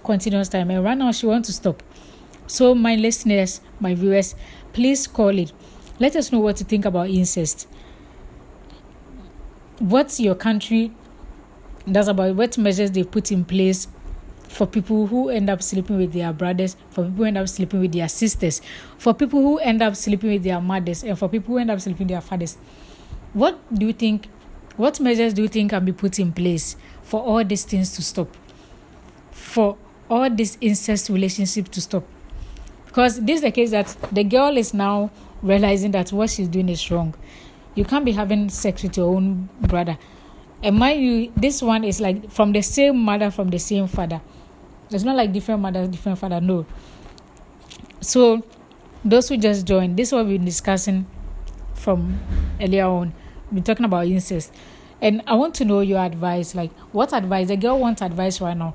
continuous 0.04 0.48
time. 0.48 0.70
And 0.70 0.84
right 0.84 0.96
now 0.96 1.12
she 1.12 1.26
wants 1.26 1.48
to 1.48 1.52
stop. 1.52 1.82
So 2.46 2.74
my 2.74 2.94
listeners, 2.94 3.60
my 3.80 3.94
viewers, 3.94 4.34
please 4.72 5.06
call 5.06 5.38
it. 5.38 5.52
Let 5.98 6.14
us 6.14 6.30
know 6.30 6.40
what 6.40 6.60
you 6.60 6.66
think 6.66 6.84
about 6.84 7.08
incest. 7.08 7.66
What's 9.78 10.20
your 10.20 10.34
country 10.34 10.92
does 11.90 12.08
about 12.08 12.34
what 12.34 12.56
measures 12.58 12.90
they 12.90 13.04
put 13.04 13.32
in 13.32 13.44
place 13.44 13.88
for 14.48 14.66
people 14.66 15.06
who 15.06 15.28
end 15.28 15.50
up 15.50 15.62
sleeping 15.62 15.98
with 15.98 16.12
their 16.12 16.32
brothers, 16.32 16.76
for 16.90 17.04
people 17.04 17.16
who 17.16 17.24
end 17.24 17.38
up 17.38 17.48
sleeping 17.48 17.80
with 17.80 17.92
their 17.92 18.08
sisters, 18.08 18.62
for 18.96 19.12
people 19.12 19.40
who 19.40 19.58
end 19.58 19.82
up 19.82 19.96
sleeping 19.96 20.30
with 20.30 20.44
their 20.44 20.60
mothers, 20.60 21.02
and 21.02 21.18
for 21.18 21.28
people 21.28 21.54
who 21.54 21.58
end 21.58 21.70
up 21.70 21.80
sleeping 21.80 22.06
with 22.06 22.08
their 22.08 22.20
fathers. 22.20 22.56
What 23.32 23.58
do 23.74 23.86
you 23.86 23.92
think? 23.92 24.28
What 24.76 25.00
measures 25.00 25.32
do 25.32 25.42
you 25.42 25.48
think 25.48 25.70
can 25.70 25.84
be 25.84 25.92
put 25.92 26.18
in 26.18 26.32
place 26.32 26.76
for 27.02 27.22
all 27.22 27.44
these 27.44 27.64
things 27.64 27.94
to 27.96 28.02
stop? 28.02 28.28
For 29.30 29.76
all 30.10 30.28
this 30.28 30.58
incest 30.60 31.08
relationship 31.08 31.68
to 31.70 31.80
stop? 31.80 32.04
Because 32.86 33.20
this 33.20 33.36
is 33.36 33.42
the 33.42 33.50
case 33.50 33.70
that 33.70 33.94
the 34.12 34.24
girl 34.24 34.56
is 34.56 34.74
now 34.74 35.10
realizing 35.42 35.90
that 35.92 36.12
what 36.12 36.30
she's 36.30 36.48
doing 36.48 36.68
is 36.68 36.90
wrong. 36.90 37.14
You 37.74 37.84
can't 37.84 38.04
be 38.04 38.12
having 38.12 38.48
sex 38.48 38.82
with 38.82 38.96
your 38.96 39.14
own 39.14 39.48
brother. 39.60 39.98
And 40.62 40.76
mind 40.76 41.02
you, 41.02 41.32
this 41.36 41.62
one 41.62 41.84
is 41.84 42.00
like 42.00 42.30
from 42.30 42.52
the 42.52 42.62
same 42.62 42.96
mother, 42.98 43.30
from 43.30 43.48
the 43.48 43.58
same 43.58 43.86
father. 43.86 44.20
It's 44.90 45.04
not 45.04 45.16
like 45.16 45.32
different 45.32 45.60
mother, 45.60 45.86
different 45.86 46.18
father. 46.18 46.40
No. 46.40 46.64
So, 48.00 48.42
those 49.04 49.28
who 49.28 49.36
just 49.36 49.66
joined, 49.66 49.96
this 49.96 50.08
is 50.08 50.12
what 50.12 50.26
we've 50.26 50.38
been 50.38 50.44
discussing 50.44 51.06
from 51.74 52.18
earlier 52.60 52.86
on. 52.86 53.12
Been 53.52 53.62
talking 53.62 53.84
about 53.84 54.06
incest. 54.06 54.52
And 55.00 55.22
I 55.26 55.34
want 55.34 55.54
to 55.56 55.64
know 55.64 55.80
your 55.80 56.00
advice. 56.00 56.54
Like, 56.54 56.72
what 56.92 57.12
advice? 57.12 57.48
The 57.48 57.56
girl 57.56 57.78
wants 57.78 58.02
advice 58.02 58.40
right 58.40 58.56
now. 58.56 58.74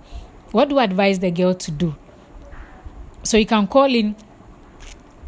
What 0.51 0.69
do 0.69 0.77
I 0.77 0.83
advise 0.83 1.19
the 1.19 1.31
girl 1.31 1.53
to 1.53 1.71
do? 1.71 1.95
So 3.23 3.37
you 3.37 3.45
can 3.45 3.67
call 3.67 3.93
in 3.93 4.15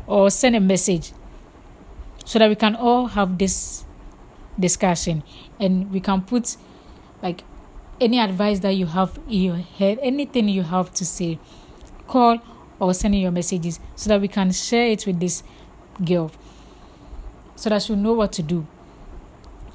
or 0.08 0.30
send 0.30 0.56
a 0.56 0.60
message 0.60 1.12
so 2.26 2.40
that 2.40 2.50
we 2.50 2.56
can 2.56 2.76
all 2.76 3.08
have 3.08 3.38
this 3.38 3.86
discussion 4.60 5.24
and 5.60 5.92
we 5.92 6.00
can 6.00 6.22
put 6.22 6.58
like 7.22 7.44
any 8.00 8.20
advice 8.20 8.60
that 8.60 8.72
you 8.72 8.86
have 8.86 9.20
in 9.28 9.42
your 9.42 9.56
head, 9.56 10.00
anything 10.02 10.50
you 10.50 10.64
have 10.64 10.94
to 10.94 11.06
say, 11.06 11.40
call 12.08 12.40
or 12.80 12.94
send 12.94 13.16
in 13.16 13.22
your 13.22 13.32
messages 13.32 13.80
so 13.96 14.10
that 14.10 14.20
we 14.20 14.28
can 14.28 14.52
share 14.52 14.88
it 14.88 15.06
with 15.06 15.20
this 15.20 15.44
girl 16.04 16.32
so 17.56 17.70
that 17.70 17.82
she'll 17.82 17.96
know 17.96 18.14
what 18.14 18.32
to 18.34 18.44
do. 18.44 18.68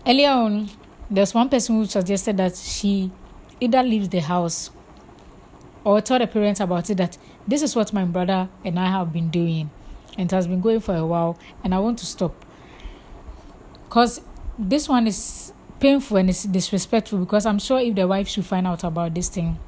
Earlier 0.09 0.31
on, 0.31 0.71
there's 1.11 1.35
one 1.35 1.51
person 1.51 1.77
who 1.77 1.85
suggested 1.85 2.39
that 2.39 2.57
she 2.57 3.11
either 3.61 3.83
leaves 3.83 4.09
the 4.09 4.21
house 4.21 4.71
or 5.85 6.01
tell 6.01 6.19
the 6.19 6.27
parents 6.27 6.61
about 6.61 6.89
it 6.89 6.97
that 6.97 7.19
this 7.47 7.61
is 7.61 7.77
what 7.77 7.93
my 7.93 8.07
brother 8.07 8.49
and 8.65 8.81
I 8.81 8.87
have 8.87 9.13
been 9.13 9.29
doing 9.29 9.71
and 10.17 10.33
it 10.33 10.35
has 10.35 10.47
been 10.47 10.63
going 10.63 10.81
for 10.81 10.95
a 10.95 11.05
while 11.05 11.39
and 11.63 11.75
I 11.75 11.79
want 11.79 11.99
to 11.99 12.07
stop. 12.07 12.43
Because 13.85 14.23
this 14.59 14.89
one 14.89 15.07
is 15.07 15.53
painful 15.79 16.17
and 16.17 16.31
it's 16.31 16.45
disrespectful 16.45 17.19
because 17.19 17.45
I'm 17.45 17.59
sure 17.59 17.79
if 17.79 17.95
the 17.95 18.09
wife 18.09 18.29
should 18.29 18.47
find 18.47 18.67
out 18.67 18.85
about 18.85 19.15
this 19.15 19.29
thing, 19.29 19.59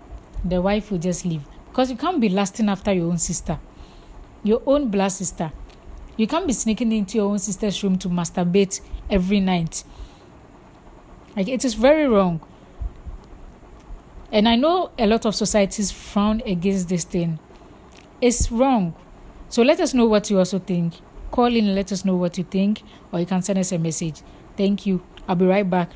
the 0.43 0.62
wife 0.62 0.91
will 0.91 0.99
just 0.99 1.26
leave. 1.26 1.43
Because 1.68 1.91
you 1.91 1.99
can't 1.99 2.18
be 2.18 2.30
lasting 2.30 2.70
after 2.70 2.95
your 2.95 3.11
own 3.11 3.18
sister, 3.18 3.59
your 4.43 4.62
own 4.64 4.88
blood 4.88 5.11
sister. 5.11 5.53
You 6.16 6.26
can't 6.26 6.47
be 6.47 6.55
sneaking 6.55 6.93
into 6.93 7.18
your 7.18 7.30
own 7.30 7.38
sister's 7.38 7.82
room 7.84 7.99
to 7.99 8.09
masturbate 8.09 8.80
every 9.11 9.41
night. 9.41 9.84
Like 11.37 11.49
it 11.49 11.64
is 11.64 11.74
very 11.74 12.09
wrong. 12.09 12.41
And 14.33 14.49
I 14.49 14.57
know 14.57 14.91
a 14.99 15.07
lot 15.07 15.26
of 15.26 15.35
societies 15.35 15.91
frown 15.91 16.43
against 16.47 16.89
this 16.89 17.05
thing. 17.05 17.39
It's 18.20 18.51
wrong. 18.51 18.95
So 19.49 19.62
let 19.62 19.81
us 19.81 19.93
know 19.95 20.07
what 20.07 20.31
you 20.31 20.39
also 20.39 20.59
think. 20.59 20.95
Call 21.31 21.47
in 21.47 21.66
and 21.66 21.74
let 21.74 21.91
us 21.93 22.05
know 22.05 22.16
what 22.16 22.39
you 22.39 22.45
think, 22.45 22.83
or 23.12 23.20
you 23.20 23.26
can 23.26 23.43
send 23.43 23.59
us 23.59 23.72
a 23.72 23.78
message. 23.78 24.22
Thank 24.57 24.87
you. 24.87 25.03
I'll 25.28 25.37
be 25.37 25.47
right 25.47 25.68
back. 25.68 25.91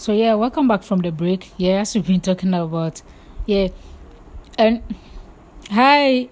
So 0.00 0.14
yeah, 0.14 0.32
welcome 0.32 0.66
back 0.66 0.82
from 0.82 1.00
the 1.00 1.12
break. 1.12 1.52
Yeah, 1.58 1.82
as 1.82 1.94
we've 1.94 2.06
been 2.06 2.22
talking 2.22 2.54
about, 2.54 3.02
yeah, 3.44 3.68
and 4.56 4.82
hi. 5.70 6.30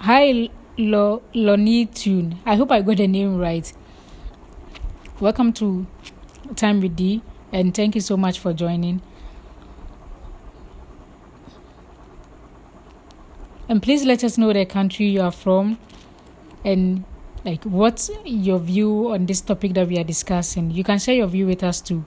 Hi, 0.00 0.48
Lo 0.78 1.22
Loni 1.34 1.92
Tune. 1.92 2.38
I 2.46 2.54
hope 2.54 2.70
I 2.70 2.82
got 2.82 2.98
the 2.98 3.08
name 3.08 3.36
right. 3.36 3.72
Welcome 5.18 5.52
to 5.54 5.88
Time 6.54 6.80
with 6.80 6.94
D, 6.94 7.20
and 7.52 7.74
thank 7.74 7.96
you 7.96 8.00
so 8.00 8.16
much 8.16 8.38
for 8.38 8.52
joining. 8.52 9.02
And 13.68 13.82
please 13.82 14.04
let 14.04 14.22
us 14.22 14.38
know 14.38 14.52
the 14.52 14.64
country 14.64 15.06
you 15.06 15.20
are 15.20 15.32
from 15.32 15.78
and 16.64 17.04
like 17.44 17.64
what's 17.64 18.10
your 18.24 18.60
view 18.60 19.12
on 19.12 19.26
this 19.26 19.40
topic 19.40 19.74
that 19.74 19.88
we 19.88 19.98
are 19.98 20.04
discussing. 20.04 20.70
You 20.70 20.84
can 20.84 21.00
share 21.00 21.16
your 21.16 21.26
view 21.26 21.46
with 21.46 21.64
us 21.64 21.80
too. 21.80 22.04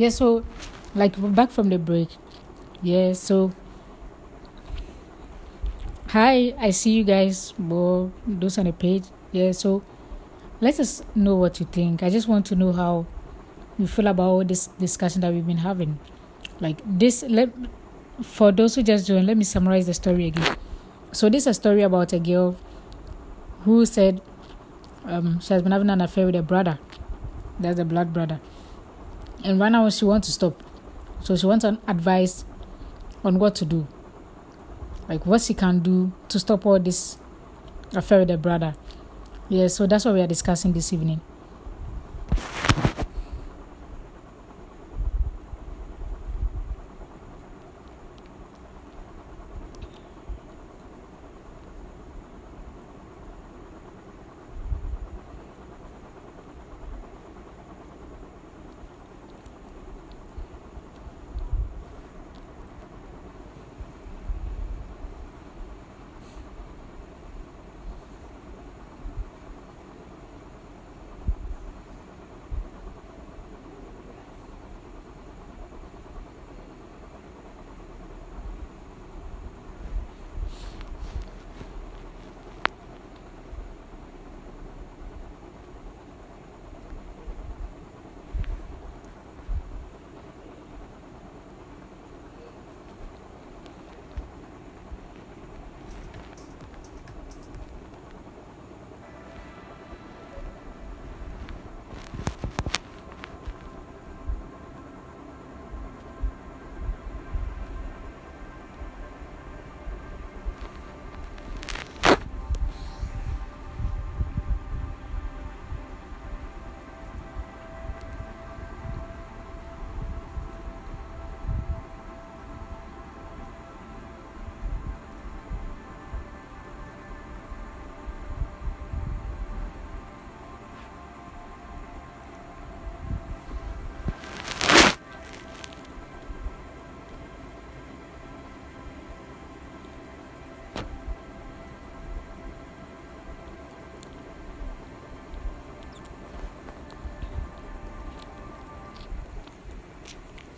Yeah 0.00 0.08
so 0.08 0.42
like 0.94 1.14
back 1.34 1.50
from 1.50 1.68
the 1.68 1.78
break. 1.78 2.08
Yeah 2.82 3.12
so 3.12 3.52
hi 6.08 6.54
i 6.58 6.70
see 6.70 6.90
you 6.92 7.04
guys 7.04 7.54
well 7.58 8.10
those 8.26 8.56
on 8.56 8.64
the 8.64 8.72
page. 8.72 9.04
Yeah 9.32 9.52
so 9.52 9.82
let 10.60 10.80
us 10.80 11.02
know 11.14 11.36
what 11.36 11.60
you 11.60 11.66
think. 11.66 12.02
I 12.02 12.08
just 12.08 12.28
want 12.28 12.46
to 12.46 12.56
know 12.56 12.72
how 12.72 13.06
you 13.78 13.86
feel 13.86 14.06
about 14.06 14.48
this 14.48 14.68
discussion 14.78 15.20
that 15.20 15.32
we've 15.32 15.46
been 15.46 15.58
having. 15.58 15.98
Like 16.60 16.80
this 16.86 17.22
let 17.28 17.50
for 18.22 18.52
those 18.52 18.74
who 18.74 18.82
just 18.82 19.06
joined 19.06 19.26
let 19.26 19.36
me 19.36 19.44
summarize 19.44 19.86
the 19.86 19.94
story 19.94 20.28
again. 20.28 20.56
So 21.12 21.28
this 21.28 21.42
is 21.42 21.48
a 21.48 21.54
story 21.54 21.82
about 21.82 22.14
a 22.14 22.18
girl 22.18 22.56
who 23.64 23.84
said 23.84 24.22
um, 25.04 25.40
she 25.40 25.52
has 25.52 25.62
been 25.62 25.72
having 25.72 25.90
an 25.90 26.00
affair 26.00 26.24
with 26.24 26.36
a 26.36 26.42
brother. 26.42 26.78
That's 27.58 27.78
a 27.78 27.84
blood 27.84 28.14
brother 28.14 28.40
and 29.44 29.60
right 29.60 29.72
now 29.72 29.88
she 29.90 30.04
wants 30.04 30.28
to 30.28 30.32
stop 30.32 30.62
so 31.22 31.36
she 31.36 31.46
wants 31.46 31.64
an 31.64 31.78
advice 31.86 32.44
on 33.24 33.38
what 33.38 33.54
to 33.56 33.64
do. 33.64 33.86
Like 35.08 35.26
what 35.26 35.42
she 35.42 35.54
can 35.54 35.80
do 35.80 36.12
to 36.28 36.38
stop 36.38 36.64
all 36.64 36.78
this 36.78 37.18
affair 37.94 38.20
with 38.20 38.30
her 38.30 38.36
brother. 38.36 38.74
Yeah, 39.48 39.66
so 39.66 39.86
that's 39.86 40.04
what 40.04 40.14
we 40.14 40.20
are 40.20 40.26
discussing 40.26 40.72
this 40.72 40.92
evening. 40.92 41.20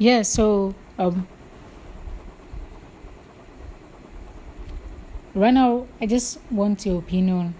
Yeah, 0.02 0.22
so 0.22 0.74
um 0.98 1.28
right 5.32 5.54
now 5.54 5.86
I 6.00 6.06
just 6.06 6.40
want 6.50 6.84
your 6.84 6.98
opinion 6.98 7.54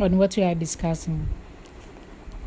on 0.00 0.18
what 0.18 0.36
we 0.36 0.42
are 0.42 0.56
discussing. 0.56 1.28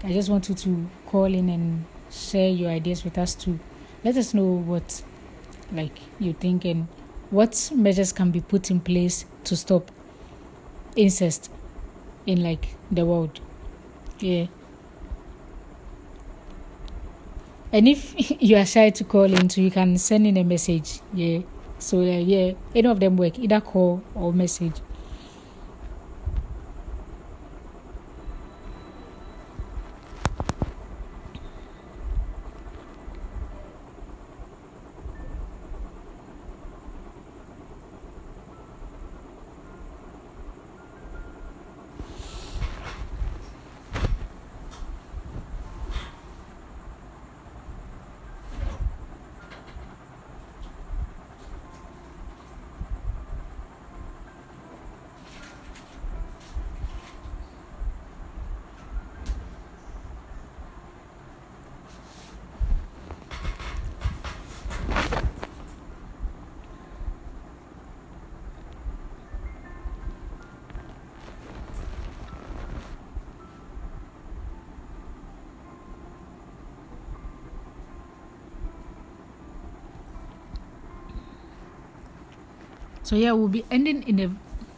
I 0.03 0.11
just 0.11 0.29
want 0.29 0.49
you 0.49 0.55
to 0.55 0.89
call 1.05 1.25
in 1.33 1.47
and 1.47 1.85
share 2.11 2.49
your 2.49 2.71
ideas 2.71 3.05
with 3.05 3.17
us 3.17 3.33
too. 3.33 3.57
Let 4.03 4.17
us 4.17 4.33
know 4.33 4.43
what 4.45 5.01
like 5.71 5.97
you 6.19 6.33
think 6.33 6.65
and 6.65 6.89
what 7.29 7.71
measures 7.73 8.11
can 8.11 8.31
be 8.31 8.41
put 8.41 8.69
in 8.69 8.81
place 8.81 9.23
to 9.45 9.55
stop 9.55 9.91
incest 10.95 11.49
in 12.25 12.43
like 12.43 12.75
the 12.91 13.05
world. 13.05 13.39
Yeah. 14.19 14.47
And 17.73 17.87
if 17.87 18.13
you 18.41 18.57
are 18.57 18.65
shy 18.65 18.89
to 18.89 19.03
call 19.03 19.31
into, 19.33 19.61
you 19.61 19.71
can 19.71 19.97
send 19.97 20.27
in 20.27 20.37
a 20.37 20.43
message. 20.43 20.99
Yeah. 21.13 21.39
So 21.79 21.99
uh, 21.99 22.03
yeah, 22.03 22.53
any 22.75 22.87
of 22.87 22.99
them 22.99 23.17
work, 23.17 23.39
either 23.39 23.61
call 23.61 24.03
or 24.13 24.31
message. 24.33 24.73
So 83.11 83.17
yeah, 83.17 83.33
we'll 83.33 83.49
be 83.49 83.65
ending 83.69 84.03
in 84.03 84.21
a 84.21 84.31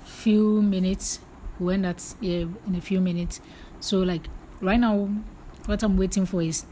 few 0.07 0.63
minutes. 0.63 1.19
We'll 1.59 1.75
end 1.75 1.85
at 1.85 2.15
yeah, 2.19 2.45
in 2.65 2.73
a 2.75 2.81
few 2.81 2.99
minutes. 2.99 3.39
So 3.79 3.99
like 3.99 4.27
right 4.59 4.79
now, 4.79 5.07
what 5.67 5.83
I'm 5.83 5.97
waiting 5.97 6.25
for 6.25 6.41
is 6.41 6.65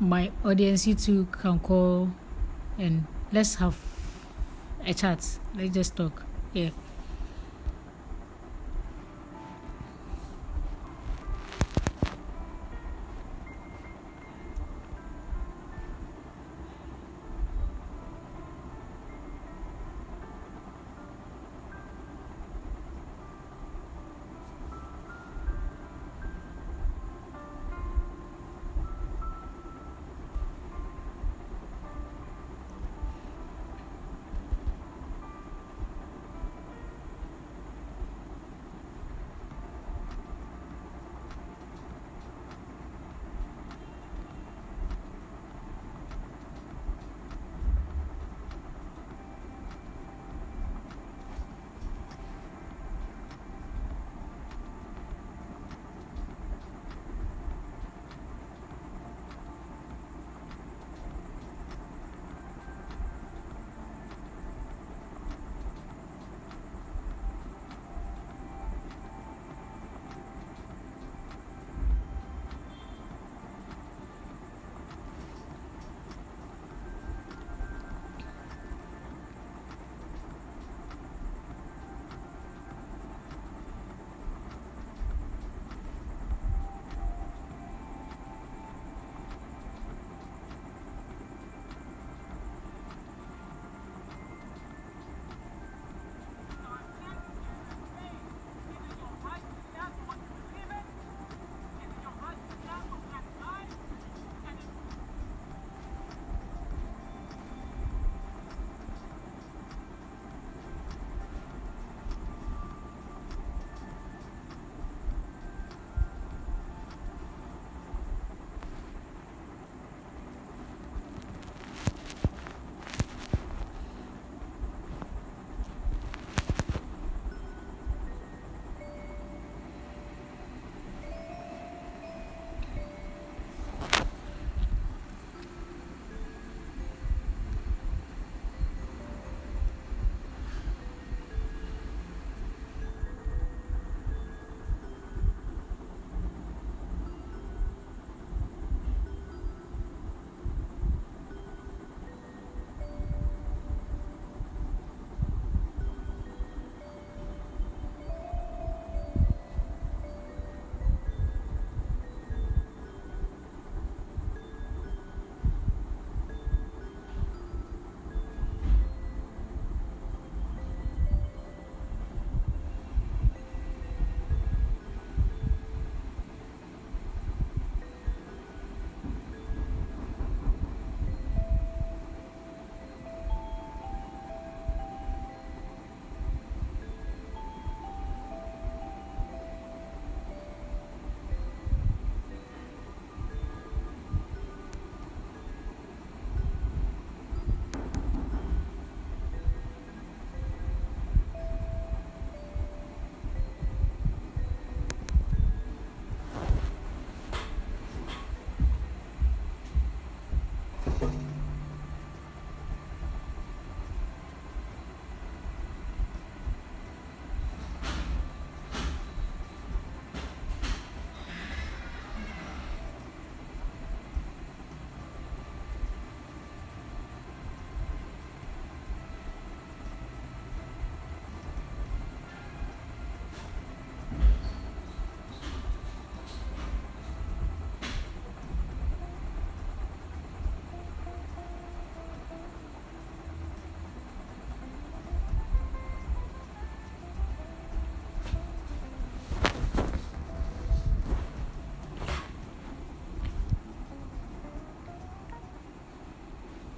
my 0.00 0.32
audience. 0.44 0.88
You 0.88 0.96
two 0.96 1.28
can 1.30 1.60
call 1.60 2.10
and 2.78 3.06
let's 3.30 3.54
have 3.62 3.78
a 4.84 4.92
chat. 4.92 5.24
Let's 5.54 5.72
just 5.72 5.94
talk. 5.94 6.24
Yeah. 6.52 6.70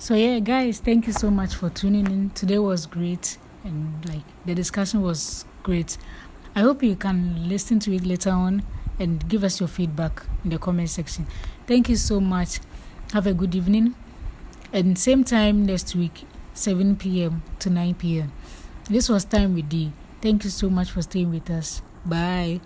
So 0.00 0.14
yeah, 0.14 0.38
guys, 0.38 0.80
thank 0.80 1.06
you 1.06 1.12
so 1.12 1.30
much 1.30 1.54
for 1.54 1.68
tuning 1.68 2.06
in. 2.06 2.30
Today 2.30 2.56
was 2.56 2.86
great, 2.86 3.36
and 3.64 4.02
like 4.08 4.22
the 4.46 4.54
discussion 4.54 5.02
was 5.02 5.44
great. 5.62 5.98
I 6.56 6.60
hope 6.60 6.82
you 6.82 6.96
can 6.96 7.46
listen 7.50 7.80
to 7.80 7.94
it 7.94 8.06
later 8.06 8.30
on 8.30 8.62
and 8.98 9.28
give 9.28 9.44
us 9.44 9.60
your 9.60 9.68
feedback 9.68 10.22
in 10.42 10.48
the 10.48 10.58
comment 10.58 10.88
section. 10.88 11.26
Thank 11.66 11.90
you 11.90 11.96
so 11.96 12.18
much. 12.18 12.60
Have 13.12 13.26
a 13.26 13.34
good 13.34 13.54
evening. 13.54 13.94
And 14.72 14.98
same 14.98 15.22
time 15.22 15.66
next 15.66 15.94
week, 15.94 16.22
7 16.54 16.96
p.m. 16.96 17.42
to 17.58 17.68
9 17.68 17.94
p.m. 17.96 18.32
This 18.88 19.10
was 19.10 19.26
Time 19.26 19.54
with 19.54 19.68
D. 19.68 19.92
Thank 20.22 20.44
you 20.44 20.50
so 20.50 20.70
much 20.70 20.90
for 20.90 21.02
staying 21.02 21.30
with 21.30 21.50
us. 21.50 21.82
Bye. 22.06 22.62